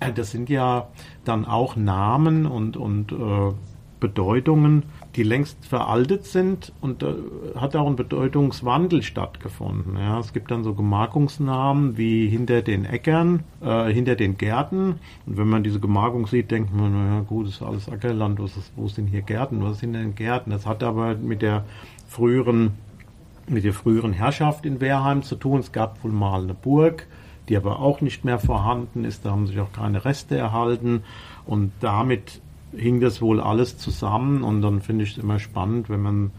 [0.00, 0.88] äh, das sind ja
[1.24, 3.54] dann auch Namen und, und äh,
[4.00, 4.82] Bedeutungen,
[5.16, 7.14] die längst veraltet sind und da
[7.54, 9.96] hat auch ein Bedeutungswandel stattgefunden.
[9.98, 15.00] Ja, es gibt dann so Gemarkungsnamen wie hinter den Äckern, äh, hinter den Gärten.
[15.26, 18.56] Und wenn man diese Gemarkung sieht, denkt man, naja gut, das ist alles Ackerland, was
[18.56, 20.50] ist, wo sind hier Gärten, was ist hinter den Gärten?
[20.50, 21.64] Das hat aber mit der
[22.08, 22.72] früheren,
[23.46, 25.60] mit der früheren Herrschaft in Wehrheim zu tun.
[25.60, 27.06] Es gab wohl mal eine Burg,
[27.50, 29.26] die aber auch nicht mehr vorhanden ist.
[29.26, 31.02] Da haben sich auch keine Reste erhalten.
[31.44, 32.40] Und damit
[32.76, 36.30] hing das wohl alles zusammen und dann finde ich es immer spannend, wenn man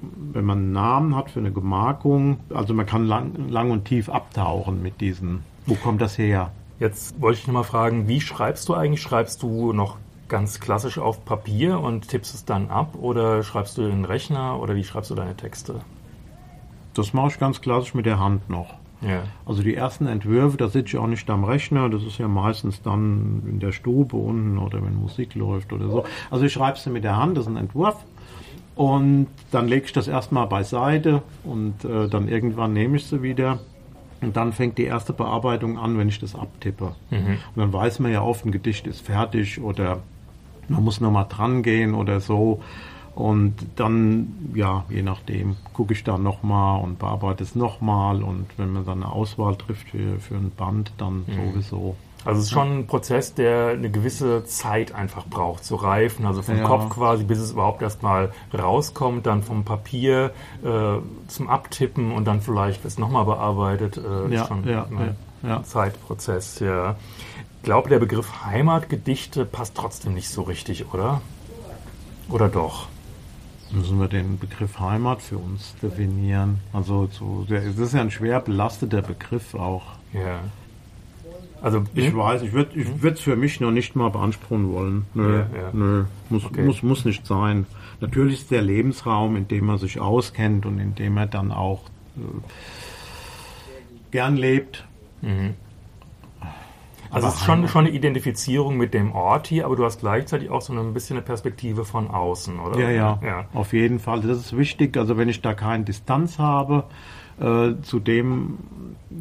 [0.00, 4.08] wenn man einen Namen hat für eine Gemarkung, also man kann lang, lang und tief
[4.08, 5.42] abtauchen mit diesen.
[5.66, 6.52] Wo kommt das her?
[6.78, 9.02] Jetzt wollte ich noch mal fragen, wie schreibst du eigentlich?
[9.02, 9.96] Schreibst du noch
[10.28, 14.60] ganz klassisch auf Papier und tippst es dann ab oder schreibst du in den Rechner
[14.60, 15.80] oder wie schreibst du deine Texte?
[16.94, 18.74] Das mache ich ganz klassisch mit der Hand noch.
[19.00, 19.22] Ja.
[19.46, 22.82] Also die ersten Entwürfe, da sitze ich auch nicht am Rechner, das ist ja meistens
[22.82, 26.04] dann in der Stube unten oder wenn Musik läuft oder so.
[26.30, 28.04] Also ich schreibe sie mit der Hand, das ist ein Entwurf.
[28.74, 33.58] Und dann lege ich das erstmal beiseite und äh, dann irgendwann nehme ich sie wieder.
[34.20, 36.94] Und dann fängt die erste Bearbeitung an, wenn ich das abtippe.
[37.10, 37.38] Mhm.
[37.54, 39.98] Und dann weiß man ja oft, ein Gedicht ist fertig oder
[40.68, 42.60] man muss nochmal dran gehen oder so.
[43.18, 48.22] Und dann, ja, je nachdem, gucke ich da nochmal und bearbeite es nochmal.
[48.22, 51.52] Und wenn man dann eine Auswahl trifft für, für ein Band, dann mhm.
[51.52, 51.96] sowieso.
[52.24, 56.26] Also es ist schon ein Prozess, der eine gewisse Zeit einfach braucht, zu reifen.
[56.26, 56.64] Also vom ja.
[56.64, 60.30] Kopf quasi, bis es überhaupt erstmal rauskommt, dann vom Papier
[60.62, 63.96] äh, zum Abtippen und dann vielleicht es nochmal bearbeitet.
[63.96, 66.94] Äh, ja, ist schon ja, ein ja, Zeitprozess, ja.
[67.56, 71.20] Ich glaube, der Begriff Heimatgedichte passt trotzdem nicht so richtig, oder?
[72.28, 72.86] Oder doch?
[73.72, 76.60] Müssen wir den Begriff Heimat für uns definieren.
[76.72, 79.84] Also so, das ist ja ein schwer belasteter Begriff auch.
[80.12, 80.40] Ja.
[81.60, 82.16] Also ich hm?
[82.16, 85.06] weiß, ich würde ich es für mich noch nicht mal beanspruchen wollen.
[85.14, 85.70] Nö, ja, ja.
[85.72, 86.62] nö muss, okay.
[86.62, 87.66] muss, muss nicht sein.
[88.00, 91.82] Natürlich ist der Lebensraum, in dem man sich auskennt und in dem er dann auch
[92.16, 92.20] äh,
[94.12, 94.84] gern lebt.
[95.20, 95.54] Mhm.
[97.10, 100.50] Also es ist schon, schon eine Identifizierung mit dem Ort hier, aber du hast gleichzeitig
[100.50, 102.78] auch so ein bisschen eine Perspektive von außen, oder?
[102.78, 103.44] Ja, ja, ja.
[103.54, 104.20] auf jeden Fall.
[104.20, 104.96] Das ist wichtig.
[104.96, 106.84] Also wenn ich da keine Distanz habe
[107.40, 108.58] äh, zu, dem,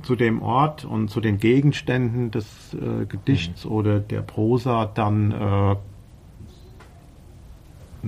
[0.04, 3.72] zu dem Ort und zu den Gegenständen des äh, Gedichts mhm.
[3.72, 5.76] oder der Prosa, dann äh,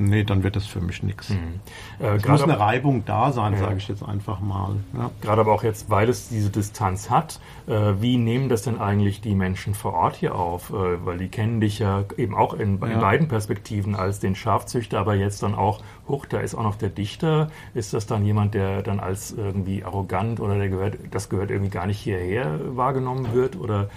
[0.02, 1.30] Nee, dann wird das für mich nichts.
[1.30, 1.60] Mhm.
[2.00, 3.60] Äh, es muss eine Reibung da sein, ja.
[3.60, 4.78] sage ich jetzt einfach mal.
[4.98, 5.12] Ja.
[5.20, 9.20] Gerade aber auch jetzt, weil es diese Distanz hat, äh, wie nehmen das denn eigentlich
[9.20, 10.70] die Menschen vor Ort hier auf?
[10.70, 15.00] Äh, weil die kennen dich ja eben auch in, in beiden Perspektiven als den Schafzüchter,
[15.00, 17.50] aber jetzt dann auch, hoch, da ist auch noch der Dichter.
[17.74, 21.72] Ist das dann jemand, der dann als irgendwie arrogant oder der gehört, das gehört irgendwie
[21.72, 23.58] gar nicht hierher wahrgenommen wird?
[23.58, 23.90] Oder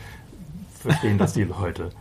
[0.81, 1.91] verstehen das die Leute?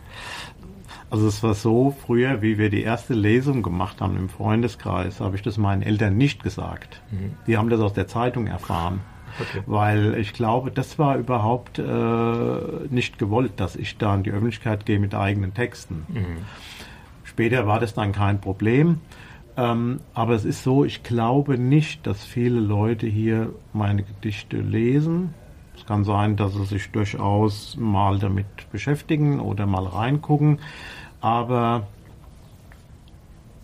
[1.12, 5.36] Also es war so, früher, wie wir die erste Lesung gemacht haben im Freundeskreis, habe
[5.36, 7.02] ich das meinen Eltern nicht gesagt.
[7.10, 7.34] Mhm.
[7.46, 9.00] Die haben das aus der Zeitung erfahren.
[9.38, 9.62] Okay.
[9.66, 11.82] Weil ich glaube, das war überhaupt äh,
[12.88, 16.06] nicht gewollt, dass ich da in die Öffentlichkeit gehe mit eigenen Texten.
[16.08, 16.46] Mhm.
[17.24, 19.00] Später war das dann kein Problem.
[19.58, 25.34] Ähm, aber es ist so, ich glaube nicht, dass viele Leute hier meine Gedichte lesen.
[25.76, 30.58] Es kann sein, dass sie sich durchaus mal damit beschäftigen oder mal reingucken
[31.22, 31.86] aber.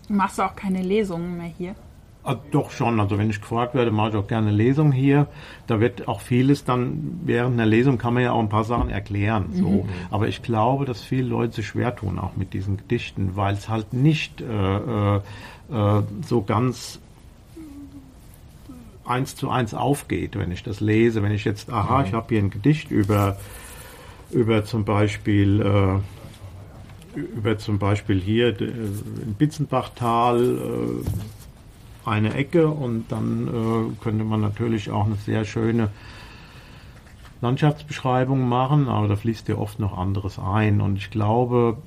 [0.07, 1.75] Machst du auch keine Lesungen mehr hier?
[2.23, 5.27] Ah, doch schon, also wenn ich gefragt werde, mache ich auch gerne Lesungen hier.
[5.67, 8.89] Da wird auch vieles dann, während einer Lesung kann man ja auch ein paar Sachen
[8.89, 9.49] erklären.
[9.53, 9.69] So.
[9.69, 9.89] Mhm.
[10.11, 13.69] Aber ich glaube, dass viele Leute sich schwer tun, auch mit diesen Gedichten, weil es
[13.69, 15.21] halt nicht äh, äh,
[15.71, 16.99] äh, so ganz
[19.05, 21.23] eins zu eins aufgeht, wenn ich das lese.
[21.23, 22.05] Wenn ich jetzt, aha, mhm.
[22.05, 23.37] ich habe hier ein Gedicht über,
[24.29, 26.18] über zum Beispiel äh,
[27.15, 34.91] über zum Beispiel hier im Bitzenbachtal äh, eine Ecke und dann äh, könnte man natürlich
[34.91, 35.89] auch eine sehr schöne
[37.41, 40.81] Landschaftsbeschreibung machen, aber da fließt ja oft noch anderes ein.
[40.81, 41.77] Und ich glaube,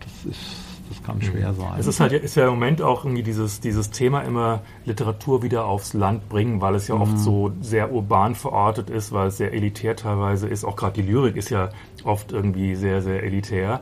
[0.00, 1.78] das ist das kann schwer sein.
[1.78, 5.64] Es ist halt ist ja im Moment auch irgendwie dieses, dieses Thema immer Literatur wieder
[5.64, 7.02] aufs Land bringen, weil es ja mhm.
[7.02, 10.64] oft so sehr urban verortet ist, weil es sehr elitär teilweise ist.
[10.64, 11.70] Auch gerade die Lyrik ist ja
[12.02, 13.80] oft irgendwie sehr, sehr elitär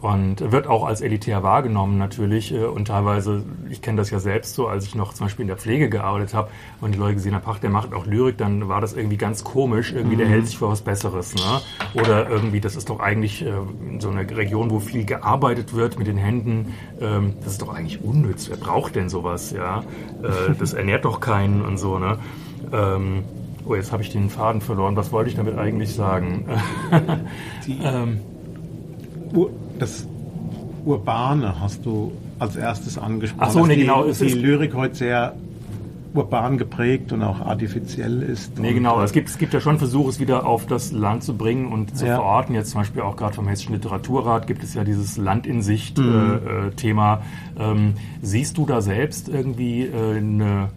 [0.00, 4.54] und wird auch als elitär wahrgenommen natürlich äh, und teilweise, ich kenne das ja selbst
[4.54, 7.34] so, als ich noch zum Beispiel in der Pflege gearbeitet habe und die Leute gesehen
[7.34, 10.30] haben, ach, der macht auch Lyrik, dann war das irgendwie ganz komisch, irgendwie der mhm.
[10.30, 11.60] hält sich für was Besseres, ne?
[12.00, 13.52] Oder irgendwie, das ist doch eigentlich äh,
[13.98, 18.02] so eine Region, wo viel gearbeitet wird mit den Händen, ähm, das ist doch eigentlich
[18.02, 19.80] unnütz, wer braucht denn sowas, ja?
[20.22, 22.18] Äh, das ernährt doch keinen und so, ne?
[22.72, 23.24] Ähm,
[23.66, 26.46] oh, jetzt habe ich den Faden verloren, was wollte ich damit eigentlich sagen?
[27.82, 28.20] ähm,
[29.80, 30.06] das
[30.84, 33.46] Urbane hast du als erstes angesprochen.
[33.46, 34.04] Ach so, nee, die, genau.
[34.04, 35.34] Es die Lyrik heute sehr
[36.12, 38.58] urban geprägt und auch artifiziell ist.
[38.58, 39.00] Nee, genau.
[39.00, 41.96] Es gibt, es gibt ja schon Versuche, es wieder auf das Land zu bringen und
[41.96, 42.16] zu ja.
[42.16, 42.54] verorten.
[42.54, 47.16] Jetzt zum Beispiel auch gerade vom Hessischen Literaturrat gibt es ja dieses Land in Sicht-Thema.
[47.16, 47.60] Mhm.
[47.60, 50.70] Äh, äh ähm, siehst du da selbst irgendwie äh, eine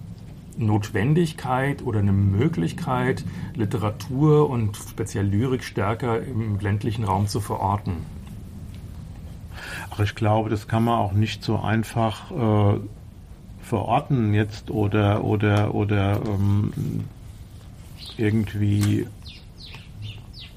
[0.57, 3.23] Notwendigkeit oder eine Möglichkeit,
[3.55, 7.93] Literatur und speziell Lyrik stärker im ländlichen Raum zu verorten?
[9.93, 12.79] Ach, ich glaube, das kann man auch nicht so einfach äh,
[13.61, 16.73] verorten jetzt oder oder oder ähm,
[18.17, 19.05] irgendwie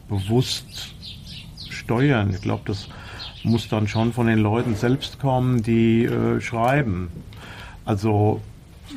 [0.09, 0.95] bewusst
[1.69, 2.31] steuern.
[2.31, 2.89] Ich glaube, das
[3.43, 7.11] muss dann schon von den Leuten selbst kommen, die äh, schreiben.
[7.85, 8.41] Also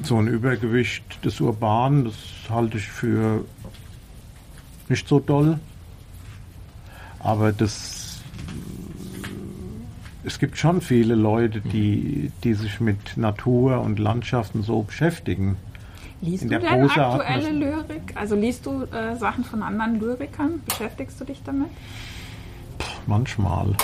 [0.03, 2.15] so ein Übergewicht des Urbanen, das
[2.49, 3.43] halte ich für
[4.87, 5.59] nicht so doll.
[7.19, 7.98] Aber das
[10.29, 15.57] es gibt schon viele Leute, die, die sich mit Natur und Landschaften so beschäftigen.
[16.21, 18.13] Liest In du denn Prosa aktuelle Lyrik?
[18.15, 20.61] Also liest du äh, Sachen von anderen Lyrikern?
[20.67, 21.69] Beschäftigst du dich damit?
[23.07, 23.75] Manchmal.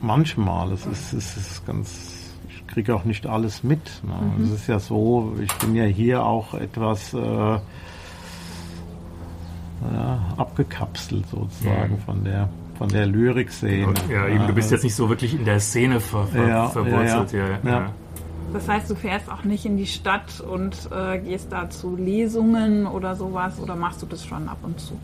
[0.00, 0.72] Manchmal.
[0.72, 2.34] Es ist, es ist ganz.
[2.48, 4.00] Ich kriege auch nicht alles mit.
[4.04, 4.14] Ne?
[4.38, 4.44] Mhm.
[4.44, 7.60] Es ist ja so, ich bin ja hier auch etwas äh, ja,
[10.36, 12.00] abgekapselt sozusagen mhm.
[12.00, 13.94] von der von der Lyrikszene.
[14.10, 17.32] Ja, eben, du bist jetzt nicht so wirklich in der Szene ver, ver, ja, verwurzelt.
[17.32, 17.90] Ja, ja.
[18.52, 22.86] Das heißt, du fährst auch nicht in die Stadt und äh, gehst da zu Lesungen
[22.86, 24.98] oder sowas oder machst du das schon ab und zu?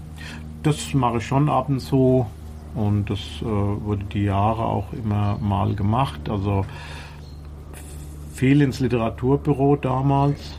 [0.63, 2.27] Das mache ich schon ab und zu
[2.75, 6.29] und das äh, wurde die Jahre auch immer mal gemacht.
[6.29, 6.67] Also
[8.35, 10.59] viel ins Literaturbüro damals.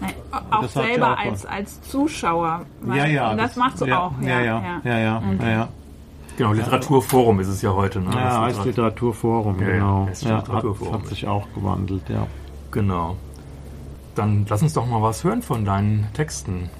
[0.00, 0.14] Nein,
[0.50, 2.64] auch das selber auch als, als Zuschauer.
[2.88, 3.30] ja, ja.
[3.32, 4.12] Und das, das machst du ja, auch.
[4.22, 4.80] Ja, ja, ja.
[4.82, 5.50] ja, ja, okay.
[5.50, 5.68] ja
[6.36, 8.00] Genau, Literaturforum ist es ja heute.
[8.00, 8.10] Ne?
[8.14, 10.08] Ja, heißt Literaturforum, ja, genau.
[10.22, 10.94] Ja, Literaturforum.
[10.94, 12.26] Hat, hat sich auch gewandelt, ja.
[12.70, 13.16] Genau.
[14.14, 16.70] Dann lass uns doch mal was hören von deinen Texten.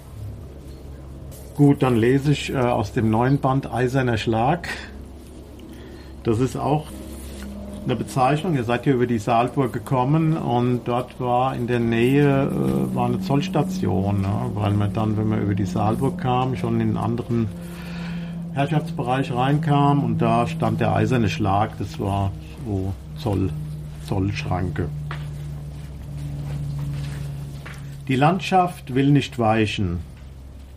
[1.56, 4.68] Gut, dann lese ich äh, aus dem neuen Band Eiserner Schlag.
[6.22, 6.86] Das ist auch
[7.84, 8.54] eine Bezeichnung.
[8.54, 13.06] Ihr seid hier über die Saalburg gekommen und dort war in der Nähe äh, war
[13.06, 14.50] eine Zollstation, ne?
[14.54, 17.48] weil man dann, wenn man über die Saalburg kam, schon in anderen
[18.52, 21.78] Herrschaftsbereich reinkam und da stand der eiserne Schlag.
[21.78, 22.32] Das war
[22.66, 23.50] so Zoll,
[24.06, 24.88] Zollschranke.
[28.08, 30.00] Die Landschaft will nicht weichen.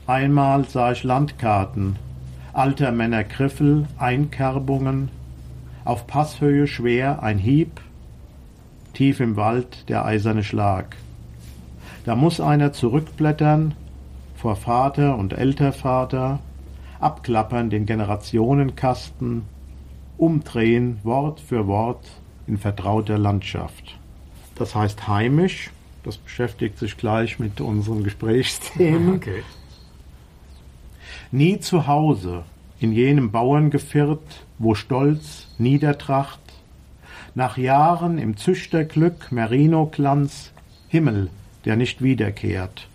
[0.06, 1.96] Einmal sah ich Landkarten,
[2.54, 5.10] alter Männer Griffel, Einkerbungen,
[5.84, 7.82] auf Passhöhe schwer ein Hieb,
[8.94, 10.96] tief im Wald der eiserne Schlag.
[12.06, 13.74] Da muss einer zurückblättern
[14.36, 16.40] vor Vater und Ältervater,
[17.04, 19.44] abklappern den Generationenkasten,
[20.18, 22.06] umdrehen Wort für Wort
[22.48, 23.98] in vertrauter Landschaft.
[24.56, 25.72] Das heißt heimisch,
[26.04, 29.16] das beschäftigt sich gleich mit unseren Gesprächsthemen.
[29.24, 29.44] Okay.
[31.32, 32.44] Nie zu Hause,
[32.80, 36.40] in jenem Bauerngeviert, wo Stolz, Niedertracht,
[37.34, 40.52] nach Jahren im Züchterglück, Merino-Glanz,
[40.90, 41.30] Himmel,
[41.66, 42.88] der nicht wiederkehrt.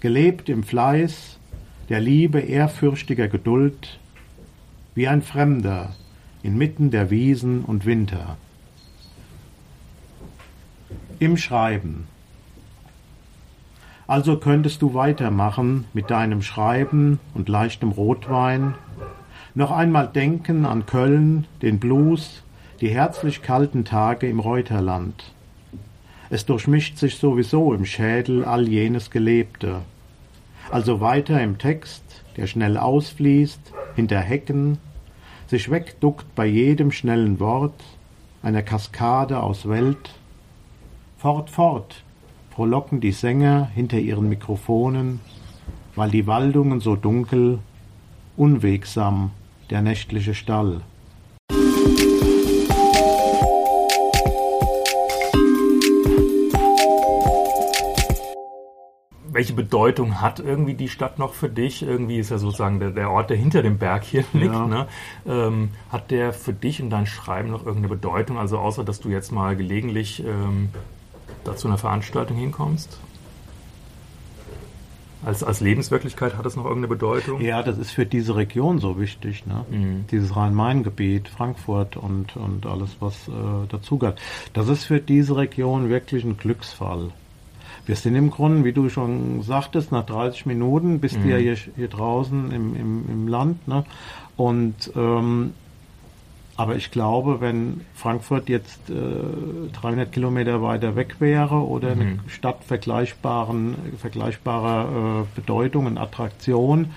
[0.00, 1.33] Gelebt im Fleiß,
[1.88, 3.98] der Liebe ehrfürchtiger Geduld,
[4.94, 5.94] wie ein Fremder
[6.42, 8.36] inmitten der Wiesen und Winter.
[11.18, 12.06] Im Schreiben.
[14.06, 18.74] Also könntest du weitermachen mit deinem Schreiben und leichtem Rotwein,
[19.54, 22.42] noch einmal denken an Köln, den Blues,
[22.80, 25.32] die herzlich kalten Tage im Reuterland.
[26.28, 29.82] Es durchmischt sich sowieso im Schädel all jenes Gelebte.
[30.74, 32.02] Also weiter im Text,
[32.36, 33.60] der schnell ausfließt,
[33.94, 34.78] hinter Hecken,
[35.46, 37.80] sich wegduckt bei jedem schnellen Wort,
[38.42, 40.10] einer Kaskade aus Welt.
[41.16, 42.02] Fort, fort,
[42.50, 45.20] frohlocken die Sänger hinter ihren Mikrofonen,
[45.94, 47.60] weil die Waldungen so dunkel,
[48.36, 49.30] unwegsam
[49.70, 50.80] der nächtliche Stall.
[59.34, 61.82] Welche Bedeutung hat irgendwie die Stadt noch für dich?
[61.82, 64.54] Irgendwie ist ja sozusagen der, der Ort, der hinter dem Berg hier liegt.
[64.54, 64.66] Ja.
[64.66, 64.86] Ne?
[65.26, 68.38] Ähm, hat der für dich und dein Schreiben noch irgendeine Bedeutung?
[68.38, 70.68] Also außer, dass du jetzt mal gelegentlich ähm,
[71.42, 72.98] da zu einer Veranstaltung hinkommst?
[75.24, 77.40] Als, als Lebenswirklichkeit hat das noch irgendeine Bedeutung?
[77.40, 79.46] Ja, das ist für diese Region so wichtig.
[79.46, 79.64] Ne?
[79.70, 80.06] Mhm.
[80.10, 84.20] Dieses Rhein-Main-Gebiet, Frankfurt und, und alles, was äh, dazugehört.
[84.52, 87.10] Das ist für diese Region wirklich ein Glücksfall.
[87.86, 91.22] Wir sind im Grunde, wie du schon sagtest, nach 30 Minuten bist mhm.
[91.22, 93.68] du ja hier, hier draußen im, im, im Land.
[93.68, 93.84] Ne?
[94.36, 95.52] Und ähm,
[96.56, 102.00] aber ich glaube, wenn Frankfurt jetzt äh, 300 Kilometer weiter weg wäre oder mhm.
[102.00, 106.90] eine Stadt vergleichbaren, vergleichbarer äh, Bedeutung und Attraktion,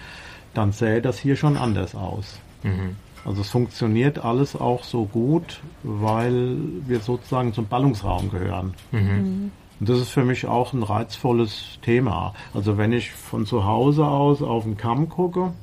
[0.53, 2.39] dann sähe das hier schon anders aus.
[2.63, 2.97] Mhm.
[3.25, 8.73] Also es funktioniert alles auch so gut, weil wir sozusagen zum Ballungsraum gehören.
[8.91, 9.51] Mhm.
[9.79, 12.33] Und das ist für mich auch ein reizvolles Thema.
[12.53, 15.53] Also wenn ich von zu Hause aus auf den Kamm gucke,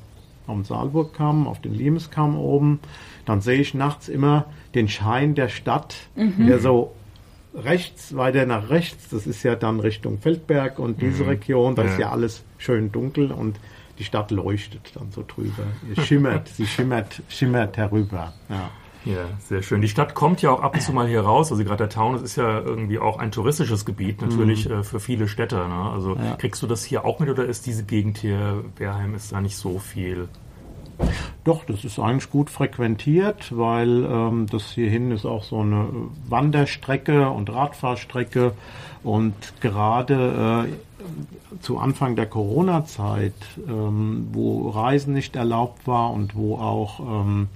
[0.47, 2.79] auf den Saalburgkamm, auf den Liemeskamm oben,
[3.25, 6.47] dann sehe ich nachts immer den Schein der Stadt, mhm.
[6.47, 6.93] der so
[7.55, 11.29] rechts, weiter nach rechts, das ist ja dann Richtung Feldberg und diese mhm.
[11.29, 11.89] Region, da ja.
[11.89, 13.59] ist ja alles schön dunkel und
[13.97, 15.63] die Stadt leuchtet dann so drüber.
[15.87, 18.33] Sie schimmert, sie schimmert, schimmert herüber.
[18.49, 18.69] Ja.
[19.05, 19.81] Ja, sehr schön.
[19.81, 21.51] Die Stadt kommt ja auch ab und zu mal hier raus.
[21.51, 24.79] Also gerade der Taunus ist ja irgendwie auch ein touristisches Gebiet natürlich mhm.
[24.79, 25.55] äh, für viele Städte.
[25.55, 25.91] Ne?
[25.93, 26.35] Also ja.
[26.35, 29.57] kriegst du das hier auch mit oder ist diese Gegend hier, Berheim, ist da nicht
[29.57, 30.27] so viel?
[31.43, 35.87] Doch, das ist eigentlich gut frequentiert, weil ähm, das hierhin ist auch so eine
[36.27, 38.53] Wanderstrecke und Radfahrstrecke
[39.03, 43.33] und gerade äh, zu Anfang der Corona-Zeit,
[43.67, 47.49] ähm, wo Reisen nicht erlaubt war und wo auch ähm,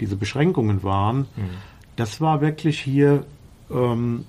[0.00, 1.50] diese Beschränkungen waren, mhm.
[1.96, 3.24] das war wirklich hier
[3.70, 4.24] ähm,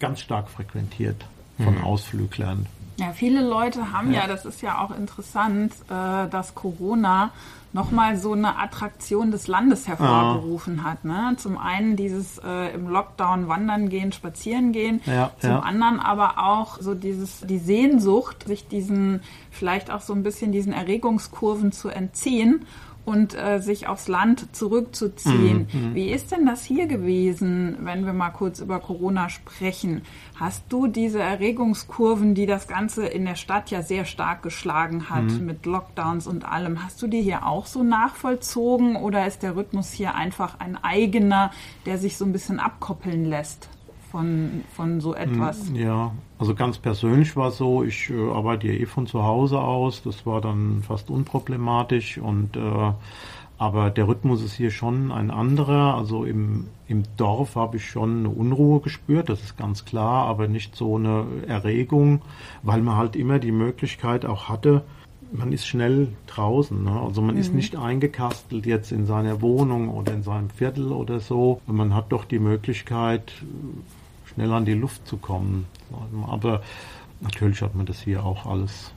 [0.00, 1.24] ganz stark frequentiert
[1.58, 1.84] von mhm.
[1.84, 2.66] Ausflüglern.
[2.98, 7.30] Ja, viele Leute haben ja, ja das ist ja auch interessant, äh, dass Corona
[7.72, 10.84] nochmal so eine Attraktion des Landes hervorgerufen ja.
[10.84, 11.04] hat.
[11.04, 11.34] Ne?
[11.36, 15.60] Zum einen dieses äh, im Lockdown wandern gehen, spazieren gehen, ja, zum ja.
[15.60, 20.72] anderen aber auch so dieses die Sehnsucht, sich diesen vielleicht auch so ein bisschen diesen
[20.72, 22.64] Erregungskurven zu entziehen
[23.06, 25.68] und äh, sich aufs Land zurückzuziehen.
[25.72, 30.02] Mhm, mhm, Wie ist denn das hier gewesen, wenn wir mal kurz über Corona sprechen?
[30.34, 35.24] Hast du diese Erregungskurven, die das Ganze in der Stadt ja sehr stark geschlagen hat
[35.24, 35.46] mhm.
[35.46, 39.92] mit Lockdowns und allem, hast du die hier auch so nachvollzogen oder ist der Rhythmus
[39.92, 41.52] hier einfach ein eigener,
[41.86, 43.68] der sich so ein bisschen abkoppeln lässt?
[44.10, 45.70] Von, von so etwas?
[45.74, 49.58] Ja, also ganz persönlich war es so, ich äh, arbeite ja eh von zu Hause
[49.60, 52.92] aus, das war dann fast unproblematisch und äh,
[53.58, 55.94] aber der Rhythmus ist hier schon ein anderer.
[55.94, 60.46] Also im, im Dorf habe ich schon eine Unruhe gespürt, das ist ganz klar, aber
[60.46, 62.20] nicht so eine Erregung,
[62.62, 64.82] weil man halt immer die Möglichkeit auch hatte,
[65.32, 66.84] man ist schnell draußen.
[66.84, 67.00] Ne?
[67.00, 67.40] Also man mhm.
[67.40, 71.60] ist nicht eingekastelt jetzt in seiner Wohnung oder in seinem Viertel oder so.
[71.66, 73.32] Man hat doch die Möglichkeit,
[74.24, 75.66] schnell an die Luft zu kommen.
[76.28, 76.62] Aber
[77.20, 78.92] natürlich hat man das hier auch alles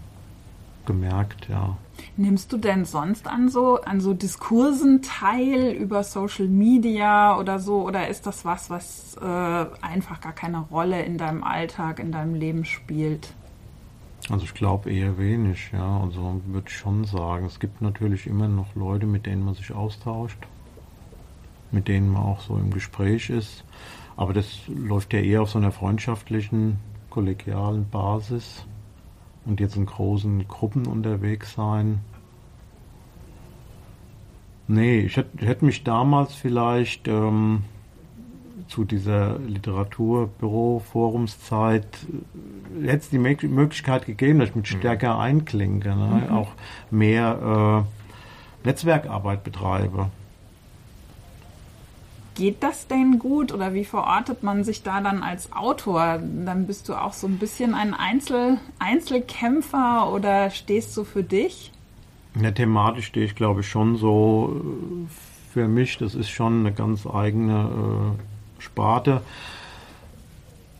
[0.85, 1.77] gemerkt, ja.
[2.17, 7.83] Nimmst du denn sonst an so, an so Diskursen teil über Social Media oder so?
[7.83, 12.33] Oder ist das was, was äh, einfach gar keine Rolle in deinem Alltag, in deinem
[12.33, 13.33] Leben spielt?
[14.29, 16.01] Also ich glaube eher wenig, ja.
[16.01, 17.45] Also würde ich schon sagen.
[17.45, 20.37] Es gibt natürlich immer noch Leute, mit denen man sich austauscht,
[21.71, 23.63] mit denen man auch so im Gespräch ist.
[24.15, 26.77] Aber das läuft ja eher auf so einer freundschaftlichen,
[27.09, 28.65] kollegialen Basis.
[29.45, 32.01] Und jetzt in großen Gruppen unterwegs sein.
[34.67, 37.63] Nee, ich hätte, hätte mich damals vielleicht ähm,
[38.69, 41.85] zu dieser Literaturbüro-Forumszeit
[42.81, 44.77] hätte es die Möglichkeit gegeben, dass ich mich mhm.
[44.77, 46.27] stärker einklinke, ne?
[46.27, 46.33] mhm.
[46.33, 46.51] auch
[46.91, 47.83] mehr
[48.63, 50.11] äh, Netzwerkarbeit betreibe.
[52.35, 56.19] Geht das denn gut oder wie verortet man sich da dann als Autor?
[56.19, 61.73] Dann bist du auch so ein bisschen ein Einzel Einzelkämpfer oder stehst du für dich?
[62.41, 64.61] Ja, thematisch stehe ich glaube ich schon so äh,
[65.51, 65.97] für mich.
[65.97, 68.21] Das ist schon eine ganz eigene äh,
[68.59, 69.21] Sparte.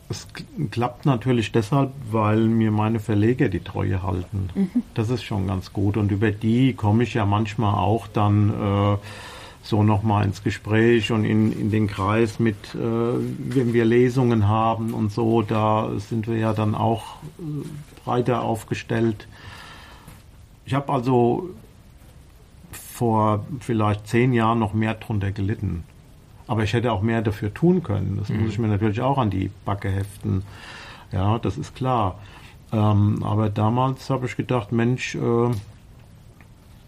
[0.08, 0.26] Es
[0.70, 4.50] klappt natürlich deshalb, weil mir meine Verleger die Treue halten.
[4.54, 4.82] Mhm.
[4.94, 5.96] Das ist schon ganz gut.
[5.96, 8.96] Und über die komme ich ja manchmal auch dann äh,
[9.62, 14.94] so nochmal ins Gespräch und in, in den Kreis mit, äh, wenn wir Lesungen haben
[14.94, 17.42] und so, da sind wir ja dann auch äh,
[18.04, 19.28] breiter aufgestellt.
[20.64, 21.50] Ich habe also
[22.72, 25.84] vor vielleicht zehn Jahren noch mehr drunter gelitten.
[26.50, 28.16] Aber ich hätte auch mehr dafür tun können.
[28.18, 28.40] Das mhm.
[28.40, 30.42] muss ich mir natürlich auch an die Backe heften.
[31.12, 32.18] Ja, das ist klar.
[32.72, 35.50] Ähm, aber damals habe ich gedacht, Mensch, äh,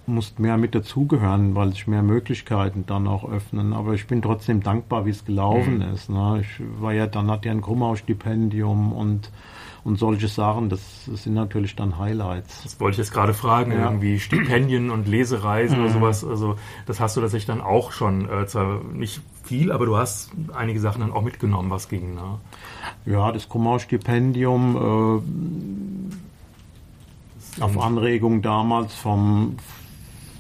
[0.07, 3.73] muss mehr mit dazugehören, weil sich mehr Möglichkeiten dann auch öffnen.
[3.73, 5.95] Aber ich bin trotzdem dankbar, wie es gelaufen mhm.
[5.95, 6.11] ist.
[6.11, 6.41] Ne?
[6.43, 9.31] Ich war ja, dann hat ja ein Grumau-Stipendium und
[9.85, 12.63] und solche Sachen, das, das, sind natürlich dann Highlights.
[12.63, 13.85] Das wollte ich jetzt gerade fragen, ja.
[13.85, 15.85] irgendwie Stipendien und Lesereisen mhm.
[15.85, 16.57] oder sowas, also
[16.87, 19.23] das hast du tatsächlich dann auch schon, äh, zwar nicht
[19.53, 22.39] viel, aber du hast einige Sachen dann auch mitgenommen, was ging, ne?
[23.05, 25.23] Ja, das Kumau-Stipendium
[27.61, 29.57] äh, auf Anregung damals vom,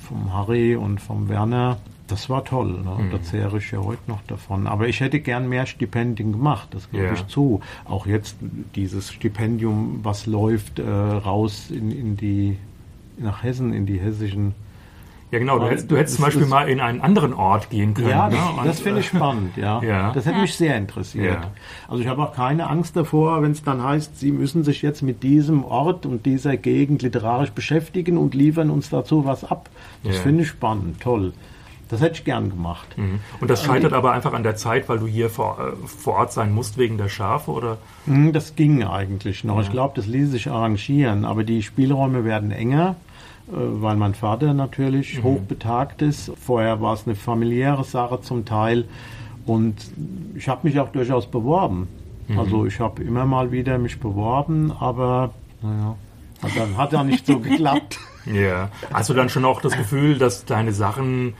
[0.08, 1.76] vom Harry und vom Werner
[2.08, 2.82] das war toll.
[2.84, 3.04] Ne?
[3.04, 3.10] Mhm.
[3.10, 4.66] Da zehre ich ja heute noch davon.
[4.66, 7.12] Aber ich hätte gern mehr Stipendien gemacht, das gebe ja.
[7.14, 7.60] ich zu.
[7.86, 8.36] Auch jetzt
[8.74, 12.58] dieses Stipendium, was läuft, äh, raus in, in die,
[13.16, 14.54] nach Hessen, in die hessischen
[15.32, 15.58] ja, genau.
[15.58, 18.10] Du hättest, du hättest zum Beispiel mal in einen anderen Ort gehen können.
[18.10, 18.62] Ja, das, ne?
[18.64, 19.56] das finde ich spannend.
[19.56, 19.82] Ja.
[19.82, 20.12] ja.
[20.12, 21.40] Das hätte mich sehr interessiert.
[21.42, 21.50] Ja.
[21.88, 25.00] Also ich habe auch keine Angst davor, wenn es dann heißt, Sie müssen sich jetzt
[25.00, 29.70] mit diesem Ort und dieser Gegend literarisch beschäftigen und liefern uns dazu was ab.
[30.04, 30.22] Das ja.
[30.22, 31.32] finde ich spannend, toll.
[31.88, 32.88] Das hätte ich gern gemacht.
[32.98, 33.20] Mhm.
[33.40, 36.34] Und das scheitert aber einfach an der Zeit, weil du hier vor, äh, vor Ort
[36.34, 37.78] sein musst wegen der Schafe, oder?
[38.04, 39.56] Mhm, das ging eigentlich noch.
[39.56, 39.62] Ja.
[39.62, 43.11] Ich glaube, das ließe sich arrangieren, aber die Spielräume werden enger äh,
[43.46, 45.24] weil mein Vater natürlich mhm.
[45.24, 46.32] hochbetagt ist.
[46.40, 48.84] Vorher war es eine familiäre Sache zum Teil
[49.46, 49.74] und
[50.34, 51.88] ich habe mich auch durchaus beworben.
[52.28, 52.38] Mhm.
[52.38, 55.32] Also ich habe immer mal wieder mich beworben, aber
[55.62, 55.96] naja,
[56.42, 57.98] hat dann hat ja nicht so geklappt.
[58.26, 61.34] Ja, hast du dann schon auch das Gefühl, dass deine Sachen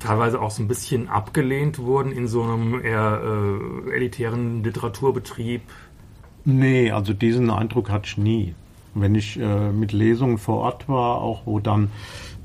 [0.00, 5.62] teilweise auch so ein bisschen abgelehnt wurden in so einem eher äh, elitären Literaturbetrieb?
[6.44, 8.54] Nee, also diesen Eindruck hatte ich nie.
[8.98, 11.90] Wenn ich äh, mit Lesungen vor Ort war, auch wo dann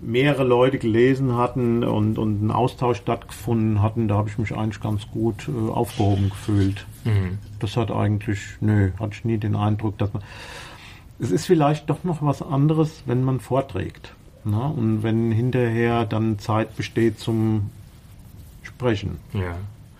[0.02, 4.82] mehrere Leute gelesen hatten und, und ein Austausch stattgefunden hatten, da habe ich mich eigentlich
[4.82, 6.86] ganz gut äh, aufgehoben gefühlt.
[7.06, 7.38] Mhm.
[7.60, 10.24] Das hat eigentlich, nö, hatte ich nie den Eindruck, dass man.
[11.20, 14.14] Es ist vielleicht doch noch was anderes, wenn man vorträgt.
[14.44, 17.70] Na, und wenn hinterher dann Zeit besteht zum
[18.64, 19.18] Sprechen.
[19.34, 19.56] Ja.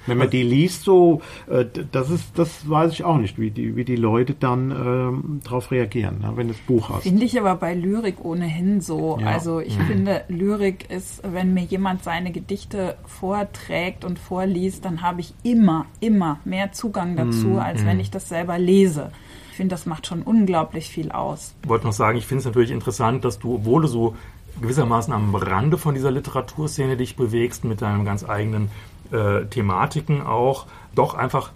[0.08, 3.76] Wenn man die liest, so, äh, das ist, das weiß ich auch nicht, wie die,
[3.76, 7.04] wie die Leute dann ähm, darauf reagieren, ne, wenn du das Buch hast.
[7.04, 9.18] Finde ich aber bei Lyrik ohnehin so.
[9.22, 9.28] Ja.
[9.28, 9.84] Also ich mhm.
[9.84, 15.86] finde, Lyrik ist, wenn mir jemand seine Gedichte vorträgt und vorliest, dann habe ich immer,
[16.00, 17.60] immer mehr Zugang dazu, mhm.
[17.60, 18.02] als wenn mhm.
[18.02, 19.12] ich das selber lese
[19.52, 21.54] ich finde, das macht schon unglaublich viel aus.
[21.62, 24.16] Ich wollte noch sagen, ich finde es natürlich interessant, dass du, obwohl du so
[24.62, 28.70] gewissermaßen am Rande von dieser Literaturszene dich bewegst, mit deinen ganz eigenen
[29.12, 31.52] äh, Thematiken auch, doch einfach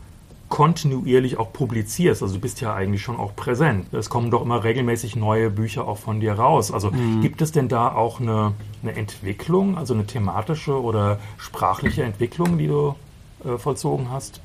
[0.50, 2.22] kontinuierlich auch publizierst.
[2.22, 3.94] Also du bist ja eigentlich schon auch präsent.
[3.94, 6.72] Es kommen doch immer regelmäßig neue Bücher auch von dir raus.
[6.72, 7.22] Also mhm.
[7.22, 8.54] gibt es denn da auch eine,
[8.84, 12.96] eine Entwicklung, also eine thematische oder sprachliche Entwicklung, die du
[13.44, 14.40] äh, vollzogen hast?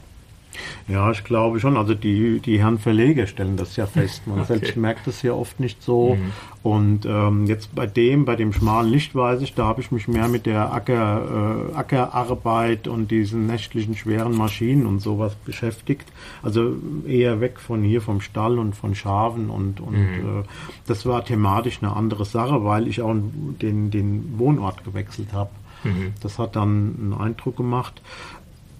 [0.88, 1.76] Ja, ich glaube schon.
[1.76, 4.26] Also die, die Herren Verleger stellen das ja fest.
[4.26, 4.58] Man okay.
[4.58, 6.16] selbst merkt es ja oft nicht so.
[6.16, 6.32] Mhm.
[6.62, 10.08] Und ähm, jetzt bei dem, bei dem schmalen Licht weiß ich, da habe ich mich
[10.08, 16.06] mehr mit der Acker, äh, Ackerarbeit und diesen nächtlichen schweren Maschinen und sowas beschäftigt.
[16.42, 16.74] Also
[17.06, 20.40] eher weg von hier vom Stall und von Schafen und, und mhm.
[20.40, 20.42] äh,
[20.86, 25.50] das war thematisch eine andere Sache, weil ich auch den, den Wohnort gewechselt habe.
[25.84, 26.12] Mhm.
[26.22, 28.02] Das hat dann einen Eindruck gemacht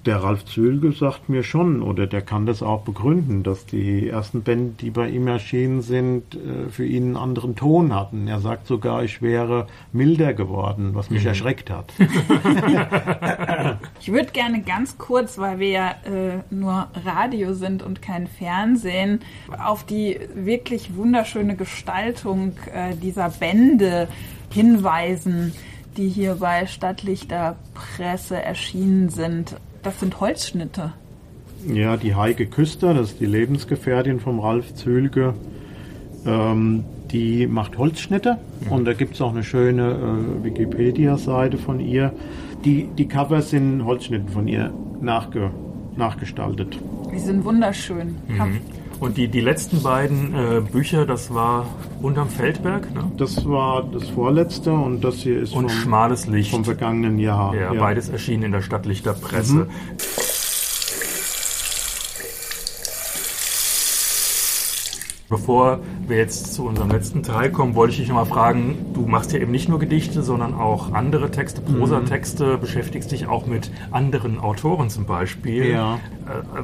[0.07, 4.42] der Ralf Zülge sagt mir schon, oder der kann das auch begründen, dass die ersten
[4.42, 8.26] Bände, die bei ihm erschienen sind, äh, für ihn einen anderen Ton hatten.
[8.26, 11.28] Er sagt sogar, ich wäre milder geworden, was mich mhm.
[11.28, 11.92] erschreckt hat.
[14.01, 19.20] ich würde gerne ganz kurz, weil wir ja äh, nur Radio sind und kein Fernsehen,
[19.62, 24.09] auf die wirklich wunderschöne Gestaltung äh, dieser Bände
[24.51, 25.53] hinweisen
[25.96, 29.57] die hier bei Stadtlichter Presse erschienen sind.
[29.83, 30.93] Das sind Holzschnitte.
[31.66, 35.35] Ja, die Heike Küster, das ist die Lebensgefährtin vom Ralf Zülge,
[36.26, 38.72] ähm, die macht Holzschnitte mhm.
[38.72, 42.12] und da gibt es auch eine schöne äh, Wikipedia-Seite von ihr.
[42.64, 45.51] Die, die Covers sind Holzschnitten von ihr nachge,
[45.97, 46.78] nachgestaltet.
[47.12, 48.16] Die sind wunderschön.
[48.28, 48.61] Mhm.
[49.01, 51.66] Und die, die letzten beiden äh, Bücher, das war
[52.03, 53.11] Unterm Feldberg, ne?
[53.16, 56.51] Das war das vorletzte und das hier ist und vom, Schmales Licht.
[56.51, 57.55] vom vergangenen Jahr.
[57.55, 57.80] Ja, ja.
[57.80, 59.55] beides erschienen in der Stadtlichter Presse.
[59.55, 59.70] Mhm.
[65.31, 65.78] Bevor
[66.09, 69.39] wir jetzt zu unserem letzten Teil kommen, wollte ich dich nochmal fragen, du machst ja
[69.39, 72.61] eben nicht nur Gedichte, sondern auch andere Texte, Prosatexte, mhm.
[72.61, 75.70] beschäftigst dich auch mit anderen Autoren zum Beispiel.
[75.70, 75.95] Ja.
[75.95, 75.99] Äh,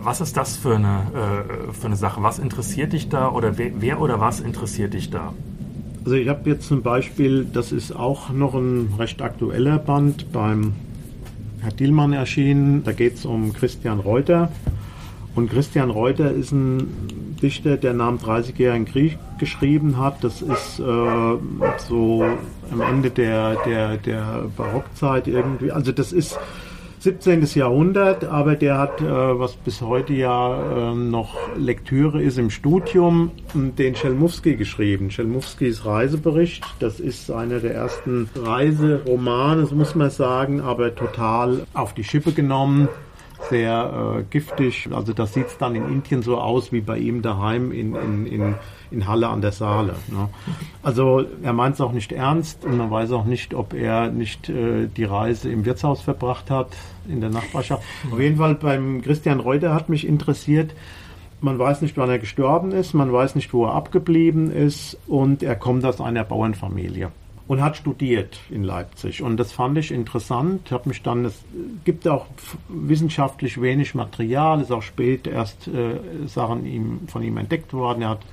[0.02, 2.24] was ist das für eine, äh, für eine Sache?
[2.24, 5.32] Was interessiert dich da oder wer, wer oder was interessiert dich da?
[6.04, 10.72] Also ich habe jetzt zum Beispiel, das ist auch noch ein recht aktueller Band beim
[11.60, 12.82] Herr Dielmann erschienen.
[12.82, 14.50] Da geht es um Christian Reuter.
[15.36, 20.22] Und Christian Reuter ist ein Dichter, der nach dem 30-jährigen Krieg geschrieben hat.
[20.24, 22.24] Das ist äh, so
[22.70, 25.72] am Ende der, der, der Barockzeit irgendwie.
[25.72, 26.38] Also das ist
[27.06, 27.46] 17.
[27.54, 33.30] Jahrhundert, aber der hat, äh, was bis heute ja äh, noch Lektüre ist im Studium,
[33.54, 35.10] den Schelmowski geschrieben.
[35.10, 42.02] Schelmowskis Reisebericht, das ist einer der ersten Reiseromane, muss man sagen, aber total auf die
[42.02, 42.88] Schippe genommen
[43.48, 44.88] sehr äh, giftig.
[44.92, 48.54] Also das sieht dann in Indien so aus wie bei ihm daheim in, in, in,
[48.90, 49.94] in Halle an der Saale.
[50.08, 50.28] Ne?
[50.82, 54.48] Also er meint es auch nicht ernst und man weiß auch nicht, ob er nicht
[54.48, 56.68] äh, die Reise im Wirtshaus verbracht hat,
[57.08, 57.82] in der Nachbarschaft.
[58.10, 60.74] Auf jeden Fall beim Christian Reuter hat mich interessiert,
[61.40, 65.42] man weiß nicht, wann er gestorben ist, man weiß nicht, wo er abgeblieben ist und
[65.42, 67.10] er kommt aus einer Bauernfamilie
[67.48, 69.22] und hat studiert in Leipzig.
[69.22, 70.70] Und das fand ich interessant.
[70.70, 71.44] Habe mich dann, es
[71.84, 72.26] gibt auch
[72.68, 78.02] wissenschaftlich wenig Material, ist auch spät erst äh, Sachen ihm, von ihm entdeckt worden.
[78.02, 78.26] Er hat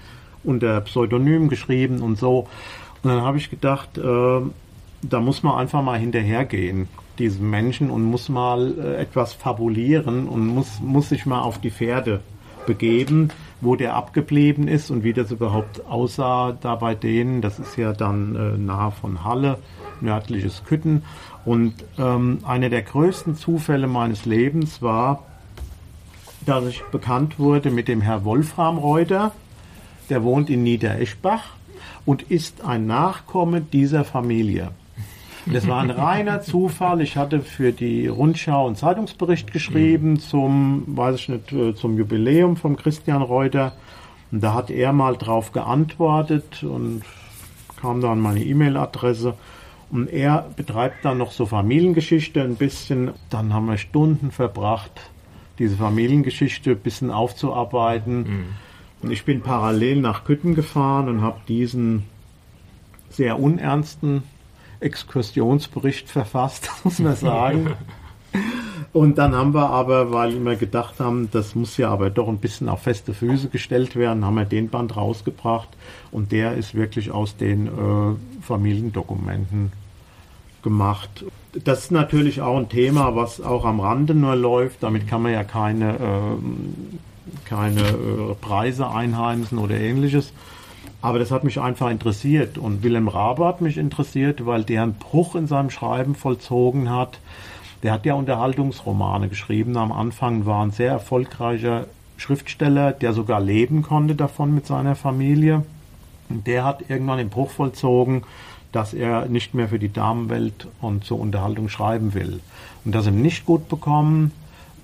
[0.44, 2.48] unter Pseudonym geschrieben und so.
[3.04, 4.42] Und dann habe ich gedacht, äh,
[5.04, 6.88] da muss man einfach mal hinterhergehen,
[7.20, 11.72] diesem Menschen, und muss mal äh, etwas fabulieren und muss, muss sich mal auf die
[11.72, 12.22] Pferde
[12.66, 13.30] begeben,
[13.64, 17.42] wo der abgeblieben ist und wie das überhaupt aussah da bei denen.
[17.42, 19.58] Das ist ja dann äh, nahe von Halle,
[20.02, 21.04] nördliches Kütten.
[21.46, 25.24] Und ähm, einer der größten Zufälle meines Lebens war,
[26.46, 29.32] dass ich bekannt wurde mit dem Herr Wolfram Reuter.
[30.10, 31.56] Der wohnt in Niedereschbach
[32.06, 34.72] und ist ein Nachkomme dieser Familie.
[35.46, 37.02] Das war ein reiner Zufall.
[37.02, 40.20] Ich hatte für die Rundschau einen Zeitungsbericht geschrieben mhm.
[40.20, 43.74] zum, weiß ich nicht, äh, zum Jubiläum von Christian Reuter.
[44.32, 47.04] Und da hat er mal drauf geantwortet und
[47.80, 49.36] kam dann meine E-Mail-Adresse.
[49.92, 53.12] Und er betreibt dann noch so Familiengeschichte ein bisschen.
[53.30, 54.92] Dann haben wir Stunden verbracht,
[55.60, 58.18] diese Familiengeschichte ein bisschen aufzuarbeiten.
[58.18, 58.46] Mhm.
[59.04, 62.04] Und ich bin parallel nach Kütten gefahren und habe diesen
[63.10, 64.24] sehr unernsten
[64.84, 67.74] Exkursionsbericht verfasst, muss man sagen.
[68.94, 72.38] Und dann haben wir aber, weil wir gedacht haben, das muss ja aber doch ein
[72.38, 75.70] bisschen auf feste Füße gestellt werden, haben wir den Band rausgebracht
[76.12, 79.72] und der ist wirklich aus den äh, Familiendokumenten
[80.62, 81.26] gemacht.
[81.64, 84.84] Das ist natürlich auch ein Thema, was auch am Rande nur läuft.
[84.84, 90.34] Damit kann man ja keine, äh, keine äh, Preise einheimsen oder ähnliches.
[91.04, 92.58] Aber das hat mich einfach interessiert.
[92.58, 97.20] Und Wilhelm Rabe hat mich interessiert, weil der einen Bruch in seinem Schreiben vollzogen hat.
[97.84, 99.76] Der hat ja Unterhaltungsromane geschrieben.
[99.76, 105.66] Am Anfang war ein sehr erfolgreicher Schriftsteller, der sogar leben konnte davon mit seiner Familie.
[106.30, 108.24] Und der hat irgendwann den Bruch vollzogen,
[108.72, 112.40] dass er nicht mehr für die Damenwelt und zur Unterhaltung schreiben will.
[112.86, 114.32] Und das ihm nicht gut bekommen,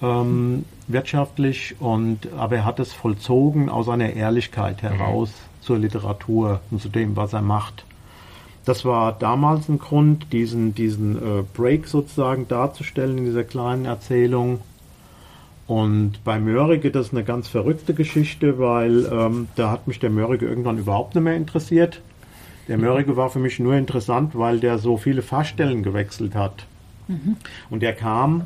[0.01, 5.48] ähm, wirtschaftlich, und, aber er hat es vollzogen aus einer Ehrlichkeit heraus mhm.
[5.61, 7.85] Zur Literatur und zu dem, was er macht.
[8.65, 14.61] Das war damals ein Grund, diesen, diesen äh, Break sozusagen darzustellen in dieser kleinen Erzählung.
[15.65, 20.09] Und bei Mörike, das ist eine ganz verrückte Geschichte, weil ähm, da hat mich der
[20.09, 22.01] Mörike irgendwann überhaupt nicht mehr interessiert.
[22.67, 26.65] Der Mörike war für mich nur interessant, weil der so viele Fahrstellen gewechselt hat.
[27.07, 27.37] Mhm.
[27.71, 28.45] Und er kam,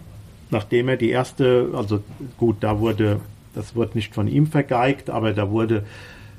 [0.50, 2.02] nachdem er die erste, also
[2.38, 3.20] gut, da wurde,
[3.54, 5.84] das wurde nicht von ihm vergeigt, aber da wurde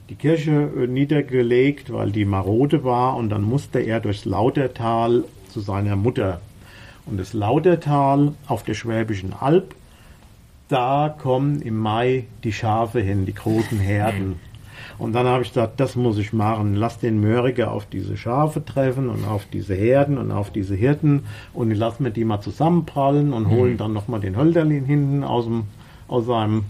[0.09, 5.61] die Kirche äh, niedergelegt, weil die marode war und dann musste er durchs Lautertal zu
[5.61, 6.41] seiner Mutter.
[7.07, 9.75] Und das Lautertal auf der Schwäbischen Alb,
[10.69, 14.37] da kommen im Mai die Schafe hin, die großen Herden.
[14.99, 16.77] Und dann habe ich gesagt, das muss ich machen.
[16.77, 21.25] Lass den Mörriger auf diese Schafe treffen und auf diese Herden und auf diese Hirten
[21.53, 23.79] und lass mir die mal zusammenprallen und holen mhm.
[23.79, 25.65] dann nochmal den Hölderlin hinten aus, dem,
[26.09, 26.65] aus seinem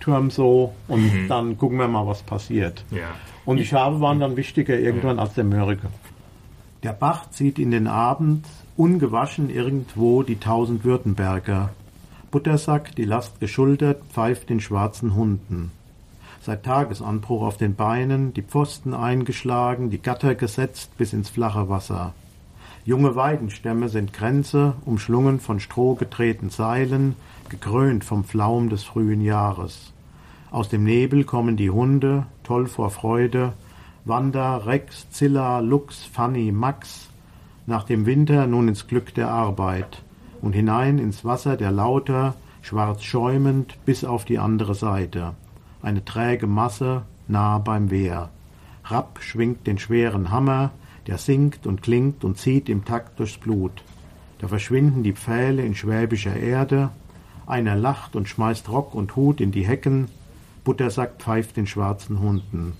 [0.00, 1.28] Turm so und mhm.
[1.28, 2.84] dann gucken wir mal, was passiert.
[2.90, 3.14] Ja.
[3.44, 5.22] Und die Schafe waren dann wichtiger irgendwann ja.
[5.22, 5.88] als der Mörike.
[6.82, 8.46] Der Bach zieht in den Abend,
[8.76, 11.70] ungewaschen irgendwo die tausend Württemberger.
[12.30, 15.72] Buttersack, die Last geschultert, pfeift den schwarzen Hunden.
[16.40, 22.14] Seit Tagesanbruch auf den Beinen, die Pfosten eingeschlagen, die Gatter gesetzt bis ins flache Wasser.
[22.86, 27.14] Junge Weidenstämme sind Grenze, umschlungen von Stroh gedrehten Seilen,
[27.50, 29.92] gekrönt vom Flaum des frühen Jahres.
[30.50, 33.52] Aus dem Nebel kommen die Hunde, toll vor Freude,
[34.04, 37.10] Wanda, Rex, Zilla, Lux, Fanny, Max,
[37.66, 40.02] nach dem Winter nun ins Glück der Arbeit
[40.40, 45.34] und hinein ins Wasser der Lauter, schwarz schäumend bis auf die andere Seite.
[45.82, 48.30] Eine träge Masse, nah beim Wehr.
[48.84, 50.70] Rapp schwingt den schweren Hammer,
[51.06, 53.82] der singt und klingt und zieht im Takt durchs Blut.
[54.38, 56.90] Da verschwinden die Pfähle in schwäbischer Erde,
[57.50, 60.08] einer lacht und schmeißt Rock und Hut in die Hecken,
[60.64, 62.74] Buttersack pfeift den schwarzen Hunden.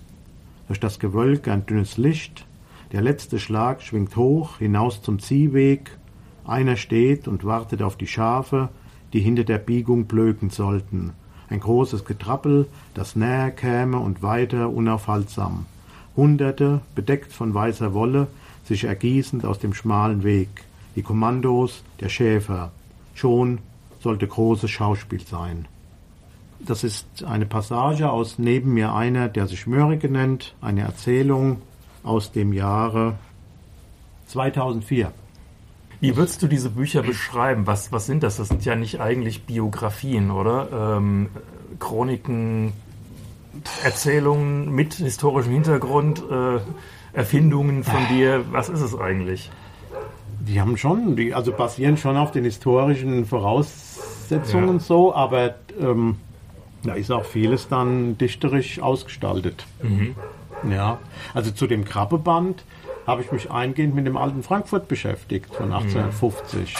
[0.68, 2.46] Durch das Gewölk ein dünnes Licht,
[2.92, 5.96] der letzte Schlag schwingt hoch hinaus zum Ziehweg,
[6.44, 8.68] einer steht und wartet auf die Schafe,
[9.12, 11.12] die hinter der Biegung blöken sollten.
[11.48, 15.66] Ein großes Getrappel, das näher käme und weiter unaufhaltsam.
[16.16, 18.28] Hunderte, bedeckt von weißer Wolle,
[18.64, 20.48] sich ergießend aus dem schmalen Weg.
[20.96, 22.72] Die Kommandos der Schäfer.
[23.14, 23.58] Schon
[24.00, 25.66] sollte großes Schauspiel sein.
[26.60, 31.62] Das ist eine Passage aus Neben mir einer, der sich Mörike nennt, eine Erzählung
[32.02, 33.14] aus dem Jahre
[34.26, 35.12] 2004.
[36.00, 37.66] Wie würdest du diese Bücher beschreiben?
[37.66, 38.36] Was, was sind das?
[38.36, 40.96] Das sind ja nicht eigentlich Biografien, oder?
[40.96, 41.28] Ähm,
[41.78, 42.72] Chroniken,
[43.82, 46.60] Erzählungen mit historischem Hintergrund, äh,
[47.12, 48.44] Erfindungen von dir.
[48.50, 49.50] Was ist es eigentlich?
[50.40, 53.89] Die haben schon, die also basieren schon auf den historischen Voraussetzungen
[54.30, 54.78] ja.
[54.78, 56.16] so, aber ähm,
[56.82, 59.66] da ist auch vieles dann dichterisch ausgestaltet.
[59.82, 60.14] Mhm.
[60.70, 60.98] Ja,
[61.34, 62.64] also zu dem Krabbeband
[63.06, 66.74] habe ich mich eingehend mit dem alten Frankfurt beschäftigt von 1850.
[66.74, 66.78] Mhm.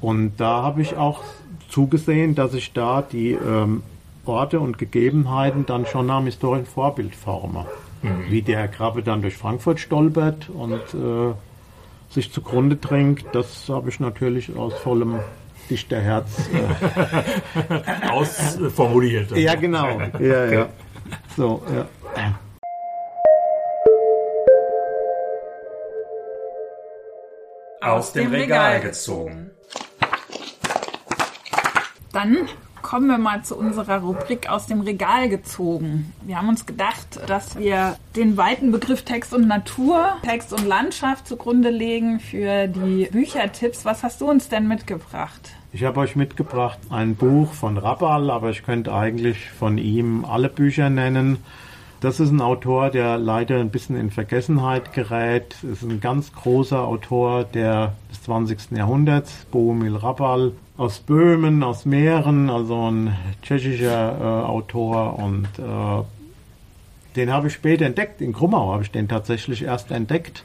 [0.00, 1.22] Und da habe ich auch
[1.68, 3.82] zugesehen, dass ich da die ähm,
[4.24, 7.66] Orte und Gegebenheiten dann schon nach historischen Vorbild forme.
[8.02, 8.30] Mhm.
[8.30, 11.34] Wie der Krabbe dann durch Frankfurt stolpert und äh,
[12.10, 15.16] sich zugrunde drängt, das habe ich natürlich aus vollem
[15.70, 19.30] Dichterherz äh, ausformuliert.
[19.36, 20.00] Ja, genau.
[20.18, 20.68] Ja, ja.
[21.36, 21.86] So, ja.
[27.80, 29.50] Aus dem Regal gezogen.
[32.12, 32.48] Dann
[32.82, 36.14] kommen wir mal zu unserer Rubrik aus dem Regal gezogen.
[36.22, 41.28] Wir haben uns gedacht, dass wir den weiten Begriff Text und Natur, Text und Landschaft
[41.28, 43.84] zugrunde legen für die Büchertipps.
[43.84, 45.57] Was hast du uns denn mitgebracht?
[45.78, 50.48] Ich habe euch mitgebracht ein Buch von Rabal, aber ich könnte eigentlich von ihm alle
[50.48, 51.38] Bücher nennen.
[52.00, 55.54] Das ist ein Autor, der leider ein bisschen in Vergessenheit gerät.
[55.62, 58.72] Ist ein ganz großer Autor der, des 20.
[58.72, 66.02] Jahrhunderts, Bohumil Rabal aus Böhmen, aus Mähren, also ein tschechischer äh, Autor und äh,
[67.14, 68.20] den habe ich später entdeckt.
[68.20, 70.42] In Krummau habe ich den tatsächlich erst entdeckt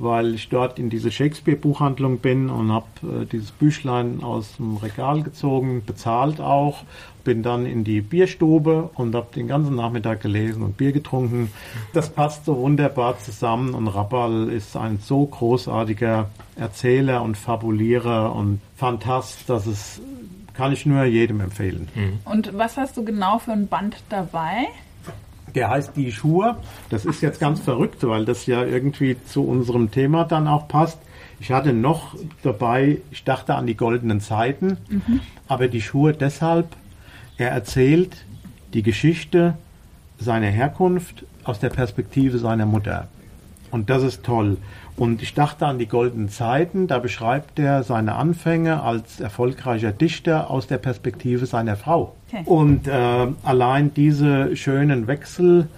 [0.00, 5.22] weil ich dort in diese Shakespeare-Buchhandlung bin und habe äh, dieses Büchlein aus dem Regal
[5.22, 6.84] gezogen, bezahlt auch,
[7.24, 11.52] bin dann in die Bierstube und habe den ganzen Nachmittag gelesen und Bier getrunken.
[11.92, 18.60] Das passt so wunderbar zusammen und Rappal ist ein so großartiger Erzähler und Fabulierer und
[18.76, 20.00] Fantast, dass es
[20.54, 21.88] kann ich nur jedem empfehlen.
[22.24, 24.66] Und was hast du genau für ein Band dabei?
[25.54, 26.56] Der heißt Die Schuhe.
[26.90, 30.98] Das ist jetzt ganz verrückt, weil das ja irgendwie zu unserem Thema dann auch passt.
[31.40, 34.76] Ich hatte noch dabei, ich dachte an die goldenen Zeiten,
[35.48, 36.68] aber die Schuhe deshalb,
[37.38, 38.24] er erzählt
[38.74, 39.56] die Geschichte
[40.18, 43.08] seiner Herkunft aus der Perspektive seiner Mutter.
[43.70, 44.58] Und das ist toll.
[45.00, 50.50] Und ich dachte an die goldenen Zeiten, da beschreibt er seine Anfänge als erfolgreicher Dichter
[50.50, 52.14] aus der Perspektive seiner Frau.
[52.28, 52.42] Okay.
[52.44, 55.68] Und äh, allein diese schönen Wechsel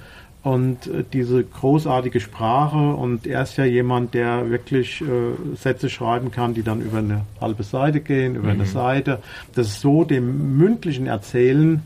[0.43, 5.07] und äh, diese großartige Sprache und er ist ja jemand, der wirklich äh,
[5.55, 9.21] Sätze schreiben kann, die dann über eine halbe Seite gehen, über eine Seite.
[9.55, 11.83] Das ist so dem mündlichen Erzählen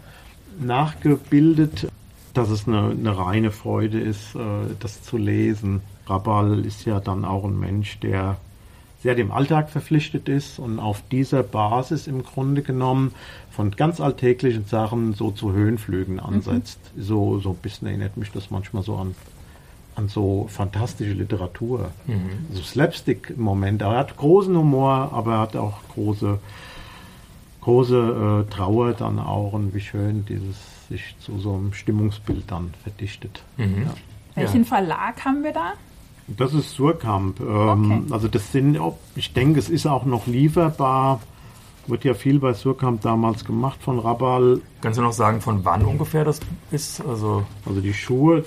[0.59, 1.87] nachgebildet,
[2.33, 4.39] dass es eine, eine reine Freude ist, äh,
[4.81, 5.83] das zu lesen.
[6.07, 8.37] Rabal ist ja dann auch ein Mensch, der
[9.03, 13.15] sehr dem Alltag verpflichtet ist und auf dieser Basis im Grunde genommen
[13.51, 16.81] von ganz alltäglichen Sachen so zu Höhenflügen ansetzt.
[16.97, 19.15] So, so ein bisschen erinnert mich das manchmal so an,
[19.95, 21.91] an so fantastische Literatur.
[22.53, 23.85] So Slapstick-Momente.
[23.85, 26.39] Er hat großen Humor, aber er hat auch große,
[27.61, 30.57] große äh, Trauer dann auch und wie schön dieses
[30.89, 33.43] sich zu so einem Stimmungsbild dann verdichtet.
[33.57, 33.95] Ja.
[34.35, 35.73] Welchen Verlag haben wir da?
[36.29, 37.41] Das ist Surkamp.
[37.41, 38.03] Ähm, Okay.
[38.11, 38.79] Also das sind,
[39.15, 41.21] ich denke, es ist auch noch lieferbar.
[41.87, 44.61] Wird ja viel bei Surkamp damals gemacht von Rabal.
[44.81, 46.41] Kannst du noch sagen, von wann ungefähr das
[46.73, 47.01] ist?
[47.07, 48.45] Also Also die Schuhe,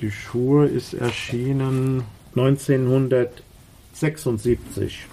[0.00, 2.02] die Schuhe ist erschienen
[2.34, 5.06] 1976.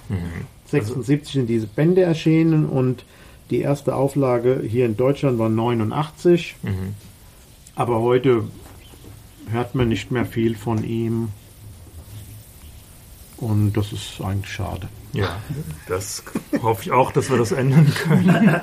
[0.66, 3.06] 76 sind diese Bände erschienen und
[3.50, 6.56] die erste Auflage hier in Deutschland war 89.
[7.76, 8.44] Aber heute
[9.52, 11.30] hört man nicht mehr viel von ihm.
[13.38, 14.88] Und das ist eigentlich schade.
[15.14, 15.38] Ja,
[15.88, 16.24] das
[16.62, 18.60] hoffe ich auch, dass wir das ändern können.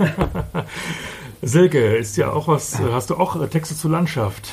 [1.42, 4.52] Silke, ist ja auch was, hast du auch äh, Texte zur Landschaft?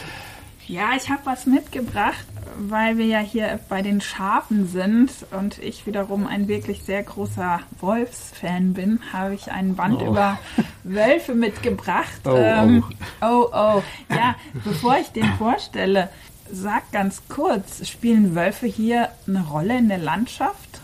[0.68, 2.26] Ja, ich habe was mitgebracht,
[2.58, 7.60] weil wir ja hier bei den Schafen sind und ich wiederum ein wirklich sehr großer
[7.80, 10.12] Wolfsfan bin, habe ich ein Band Oh.
[10.12, 10.38] über
[10.84, 12.08] Wölfe mitgebracht.
[12.26, 12.84] Oh, Ähm,
[13.22, 13.84] oh, oh.
[14.10, 16.10] Ja, bevor ich den vorstelle,
[16.52, 20.82] sag ganz kurz, spielen Wölfe hier eine Rolle in der Landschaft?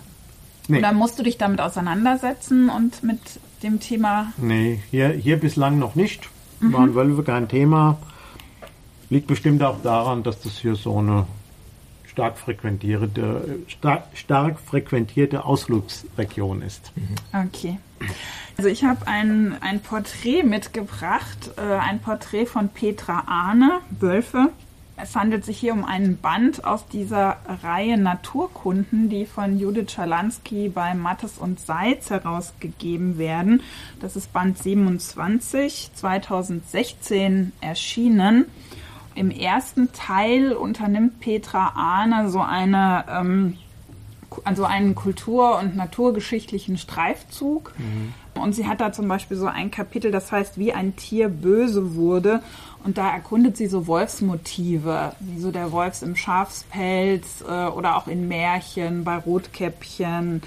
[0.68, 0.80] Nee.
[0.80, 3.20] Oder musst du dich damit auseinandersetzen und mit
[3.64, 6.30] dem Thema Nee, hier, hier bislang noch nicht.
[6.60, 7.98] Waren Wölfe kein Thema.
[9.10, 11.28] Liegt bestimmt auch daran, dass das hier so eine
[12.18, 16.92] stark frequentierte, stark, stark frequentierte Ausflugsregion ist.
[17.32, 17.78] Okay.
[18.58, 24.50] Also ich habe ein, ein Porträt mitgebracht, äh, ein Porträt von Petra Ahne, Wölfe.
[25.00, 30.70] Es handelt sich hier um einen Band aus dieser Reihe Naturkunden, die von Judith Schalansky
[30.70, 33.62] bei Mattes und Seitz herausgegeben werden.
[34.00, 38.46] Das ist Band 27, 2016 erschienen.
[39.14, 43.58] Im ersten Teil unternimmt Petra Ahne so eine ähm,
[44.44, 47.74] also einen kultur- und naturgeschichtlichen Streifzug.
[48.38, 51.96] Und sie hat da zum Beispiel so ein Kapitel, das heißt, wie ein Tier böse
[51.96, 52.42] wurde.
[52.84, 58.08] Und da erkundet sie so Wolfsmotive, wie so der Wolfs im Schafspelz äh, oder auch
[58.08, 60.42] in Märchen, bei Rotkäppchen,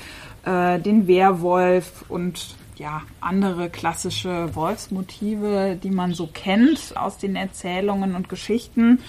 [0.45, 8.15] äh, den Werwolf und ja, andere klassische Wolfsmotive, die man so kennt aus den Erzählungen
[8.15, 9.01] und Geschichten.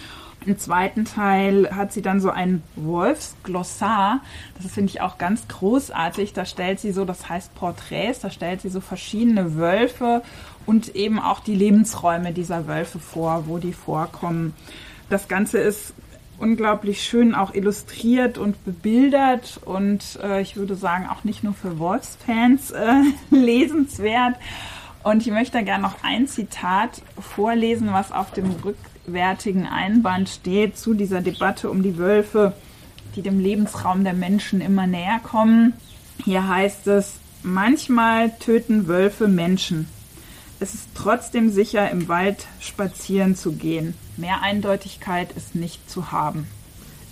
[0.43, 4.21] Im zweiten Teil hat sie dann so ein Wolfsglossar.
[4.59, 6.33] Das finde ich auch ganz großartig.
[6.33, 10.23] Da stellt sie so, das heißt Porträts, da stellt sie so verschiedene Wölfe
[10.65, 14.55] und eben auch die Lebensräume dieser Wölfe vor, wo die vorkommen.
[15.09, 15.93] Das Ganze ist
[16.39, 21.77] unglaublich schön auch illustriert und bebildert und äh, ich würde sagen auch nicht nur für
[21.77, 24.35] Wolfsfans äh, lesenswert.
[25.03, 28.55] Und ich möchte gerne noch ein Zitat vorlesen, was auf dem
[29.05, 32.53] rückwärtigen Einband steht zu dieser Debatte um die Wölfe,
[33.15, 35.73] die dem Lebensraum der Menschen immer näher kommen.
[36.23, 39.87] Hier heißt es, manchmal töten Wölfe Menschen.
[40.59, 43.95] Es ist trotzdem sicher, im Wald spazieren zu gehen.
[44.17, 46.47] Mehr Eindeutigkeit ist nicht zu haben.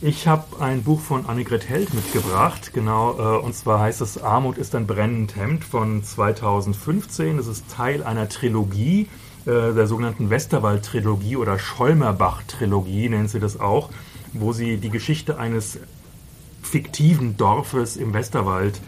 [0.01, 4.57] Ich habe ein Buch von Annegret Held mitgebracht, genau, äh, und zwar heißt es Armut
[4.57, 7.35] ist ein brennend Hemd von 2015.
[7.35, 9.09] Das ist Teil einer Trilogie,
[9.45, 13.89] der sogenannten Westerwald-Trilogie oder Scholmerbach-Trilogie nennt sie das auch,
[14.33, 15.79] wo sie die Geschichte eines
[16.61, 18.79] fiktiven Dorfes im Westerwald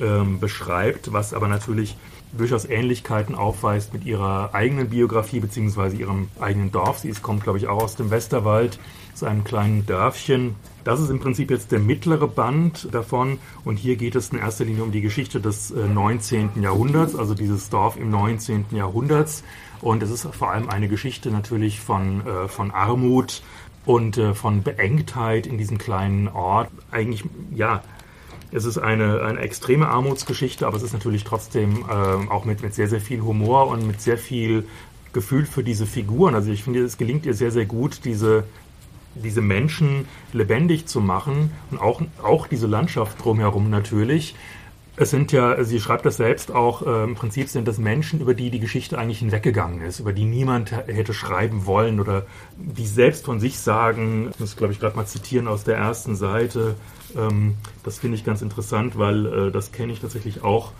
[0.00, 1.96] ähm, beschreibt, was aber natürlich
[2.32, 6.98] durchaus Ähnlichkeiten aufweist mit ihrer eigenen Biografie beziehungsweise ihrem eigenen Dorf.
[6.98, 8.78] Sie ist, kommt, glaube ich, auch aus dem Westerwald,
[9.22, 10.56] einem kleinen Dörfchen.
[10.84, 14.64] Das ist im Prinzip jetzt der mittlere Band davon und hier geht es in erster
[14.64, 16.50] Linie um die Geschichte des 19.
[16.56, 18.66] Äh, Jahrhunderts, also dieses Dorf im 19.
[18.70, 19.44] Jahrhunderts.
[19.80, 23.42] Und es ist vor allem eine Geschichte natürlich von, äh, von Armut
[23.86, 26.68] und äh, von Beengtheit in diesem kleinen Ort.
[26.90, 27.82] Eigentlich, ja,
[28.52, 32.74] es ist eine, eine extreme Armutsgeschichte, aber es ist natürlich trotzdem äh, auch mit, mit
[32.74, 34.66] sehr, sehr viel Humor und mit sehr viel
[35.12, 36.34] Gefühl für diese Figuren.
[36.34, 38.44] Also ich finde, es gelingt ihr sehr, sehr gut, diese,
[39.14, 44.34] diese Menschen lebendig zu machen und auch, auch diese Landschaft drumherum natürlich.
[44.96, 48.34] Es sind ja, sie schreibt das selbst auch, äh, im Prinzip sind das Menschen, über
[48.34, 53.24] die die Geschichte eigentlich hinweggegangen ist, über die niemand hätte schreiben wollen oder die selbst
[53.24, 56.74] von sich sagen, ich muss glaube ich gerade mal zitieren aus der ersten Seite,
[57.16, 60.72] ähm, das finde ich ganz interessant, weil äh, das kenne ich tatsächlich auch.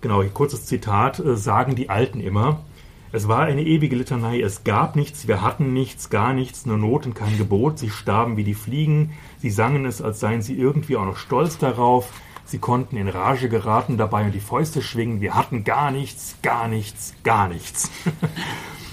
[0.00, 2.60] Genau, kurzes Zitat, äh, sagen die Alten immer.
[3.14, 7.14] Es war eine ewige Litanei, es gab nichts, wir hatten nichts, gar nichts, nur Noten,
[7.14, 11.04] kein Gebot, sie starben wie die Fliegen, sie sangen es, als seien sie irgendwie auch
[11.04, 12.12] noch stolz darauf,
[12.44, 16.66] sie konnten in Rage geraten dabei und die Fäuste schwingen, wir hatten gar nichts, gar
[16.66, 17.88] nichts, gar nichts.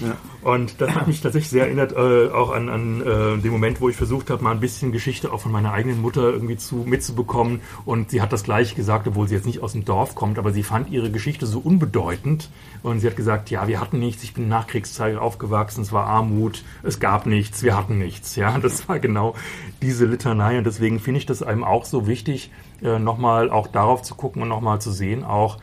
[0.42, 3.88] Und das hat mich tatsächlich sehr erinnert, äh, auch an, an äh, den Moment, wo
[3.88, 7.60] ich versucht habe, mal ein bisschen Geschichte auch von meiner eigenen Mutter irgendwie zu, mitzubekommen.
[7.84, 10.52] Und sie hat das gleich gesagt, obwohl sie jetzt nicht aus dem Dorf kommt, aber
[10.52, 12.50] sie fand ihre Geschichte so unbedeutend.
[12.82, 16.06] Und sie hat gesagt, ja, wir hatten nichts, ich bin in Nachkriegszeit aufgewachsen, es war
[16.06, 18.34] Armut, es gab nichts, wir hatten nichts.
[18.36, 19.34] Ja, das war genau
[19.80, 20.58] diese Litanei.
[20.58, 22.50] Und deswegen finde ich das einem auch so wichtig,
[22.82, 25.58] äh, nochmal auch darauf zu gucken und nochmal zu sehen, auch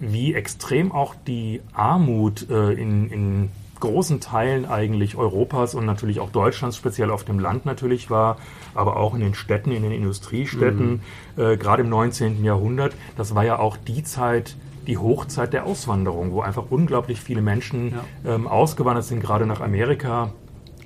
[0.00, 3.50] wie extrem auch die Armut äh, in, in
[3.80, 8.36] großen Teilen eigentlich Europas und natürlich auch Deutschlands, speziell auf dem Land natürlich war,
[8.74, 11.02] aber auch in den Städten, in den Industriestädten,
[11.36, 11.42] mhm.
[11.42, 12.44] äh, gerade im 19.
[12.44, 12.94] Jahrhundert.
[13.16, 14.56] Das war ja auch die Zeit,
[14.86, 17.92] die Hochzeit der Auswanderung, wo einfach unglaublich viele Menschen
[18.24, 18.34] ja.
[18.34, 20.32] ähm, ausgewandert sind, gerade nach Amerika.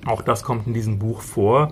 [0.05, 1.71] Auch das kommt in diesem Buch vor.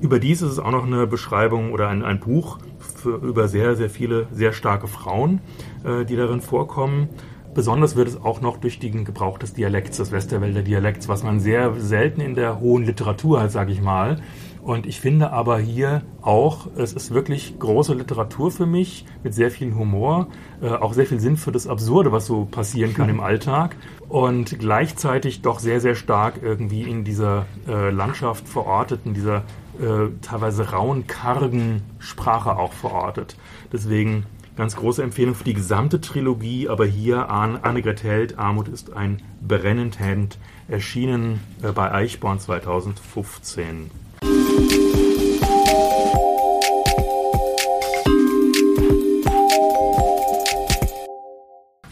[0.00, 3.90] Überdies ist es auch noch eine Beschreibung oder ein, ein Buch für, über sehr, sehr
[3.90, 5.40] viele, sehr starke Frauen,
[5.84, 7.08] äh, die darin vorkommen.
[7.54, 11.40] Besonders wird es auch noch durch den Gebrauch des Dialekts, des Westerwälder Dialekts, was man
[11.40, 14.20] sehr selten in der hohen Literatur hat, sage ich mal.
[14.62, 19.50] Und ich finde aber hier auch, es ist wirklich große Literatur für mich mit sehr
[19.50, 20.28] viel Humor,
[20.60, 23.76] äh, auch sehr viel Sinn für das Absurde, was so passieren kann im Alltag
[24.08, 29.38] und gleichzeitig doch sehr, sehr stark irgendwie in dieser äh, Landschaft verortet, in dieser
[29.80, 33.36] äh, teilweise rauen, kargen Sprache auch verortet.
[33.72, 34.26] Deswegen
[34.58, 40.00] Ganz große Empfehlung für die gesamte Trilogie, aber hier Annegret Held, Armut ist ein brennend
[40.00, 40.36] Hemd,
[40.66, 43.88] erschienen äh, bei Eichborn 2015.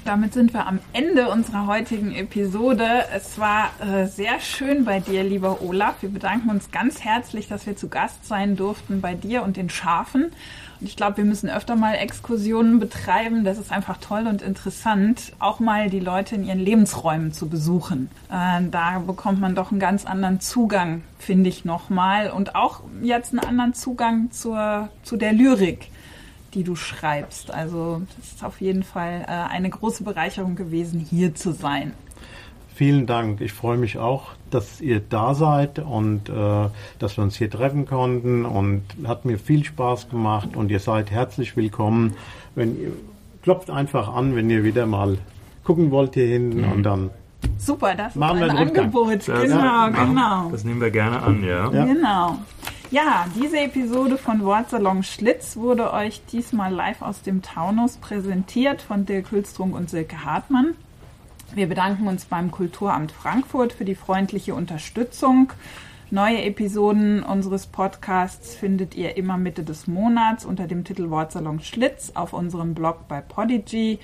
[0.05, 3.05] Damit sind wir am Ende unserer heutigen Episode.
[3.15, 6.03] Es war äh, sehr schön bei dir, lieber Olaf.
[6.03, 9.71] Wir bedanken uns ganz herzlich, dass wir zu Gast sein durften bei dir und den
[9.71, 10.33] Schafen.
[10.87, 13.43] Ich glaube, wir müssen öfter mal Exkursionen betreiben.
[13.43, 18.09] Das ist einfach toll und interessant, auch mal die Leute in ihren Lebensräumen zu besuchen.
[18.31, 22.31] Äh, da bekommt man doch einen ganz anderen Zugang, finde ich nochmal.
[22.31, 25.91] Und auch jetzt einen anderen Zugang zur, zu der Lyrik
[26.55, 27.51] die du schreibst.
[27.51, 31.93] Also das ist auf jeden Fall äh, eine große Bereicherung gewesen, hier zu sein.
[32.77, 33.41] Vielen Dank.
[33.41, 36.69] Ich freue mich auch, dass ihr da seid und äh,
[36.99, 41.11] dass wir uns hier treffen konnten und hat mir viel Spaß gemacht und ihr seid
[41.11, 42.17] herzlich willkommen.
[42.55, 42.93] Wenn ihr
[43.41, 45.17] klopft einfach an, wenn ihr wieder mal
[45.65, 46.73] gucken wollt hier hinten mhm.
[46.73, 47.11] und dann
[47.57, 49.27] Super, das machen ist ein Angebot.
[49.27, 50.51] Das, genau, genau.
[50.51, 51.73] Das nehmen wir gerne an, ja.
[51.73, 51.85] ja.
[51.87, 52.39] Genau.
[52.91, 59.07] Ja, diese Episode von Wortsalon Schlitz wurde euch diesmal live aus dem Taunus präsentiert von
[59.07, 60.75] Dirk Hülstrunk und Silke Hartmann.
[61.55, 65.53] Wir bedanken uns beim Kulturamt Frankfurt für die freundliche Unterstützung.
[66.11, 72.13] Neue Episoden unseres Podcasts findet ihr immer Mitte des Monats unter dem Titel Wortsalon Schlitz
[72.15, 73.99] auf unserem Blog bei Podigy,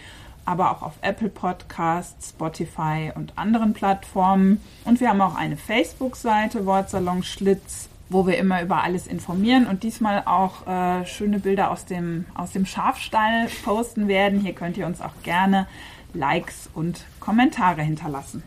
[0.45, 4.61] aber auch auf Apple Podcasts, Spotify und anderen Plattformen.
[4.85, 9.83] Und wir haben auch eine Facebook-Seite Wortsalon Schlitz, wo wir immer über alles informieren und
[9.83, 14.41] diesmal auch äh, schöne Bilder aus dem, aus dem Schafstall posten werden.
[14.41, 15.67] Hier könnt ihr uns auch gerne
[16.15, 18.43] Likes und Kommentare hinterlassen.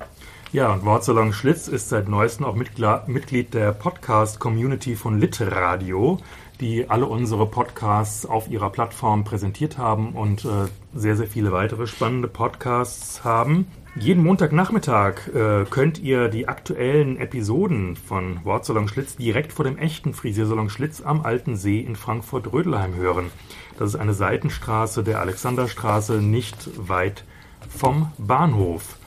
[0.51, 6.20] Ja, und Wortsalon Schlitz ist seit neuestem auch Mitglied der Podcast-Community von Litradio,
[6.61, 11.88] die alle unsere Podcasts auf ihrer Plattform präsentiert haben und äh, sehr, sehr viele weitere
[11.88, 13.68] spannende Podcasts haben.
[13.97, 20.13] Jeden Montagnachmittag äh, könnt ihr die aktuellen Episoden von Wortsalon Schlitz direkt vor dem echten
[20.13, 23.32] Frisiersalon Schlitz am Alten See in Frankfurt-Rödelheim hören.
[23.80, 27.26] Das ist eine Seitenstraße der Alexanderstraße, nicht weit
[27.70, 28.97] vom Bahnhof.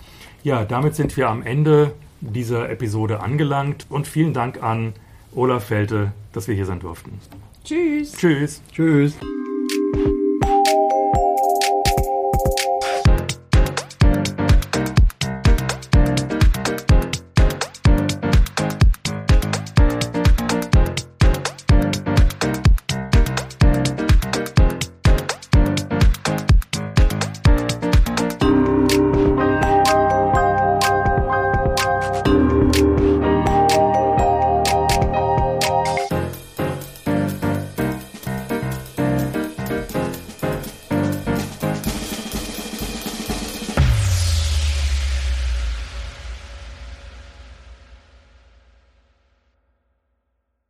[0.43, 4.95] Ja, damit sind wir am Ende dieser Episode angelangt und vielen Dank an
[5.35, 7.21] Olaf Felte, dass wir hier sein durften.
[7.65, 8.13] Tschüss.
[8.13, 8.63] Tschüss.
[8.73, 9.17] Tschüss.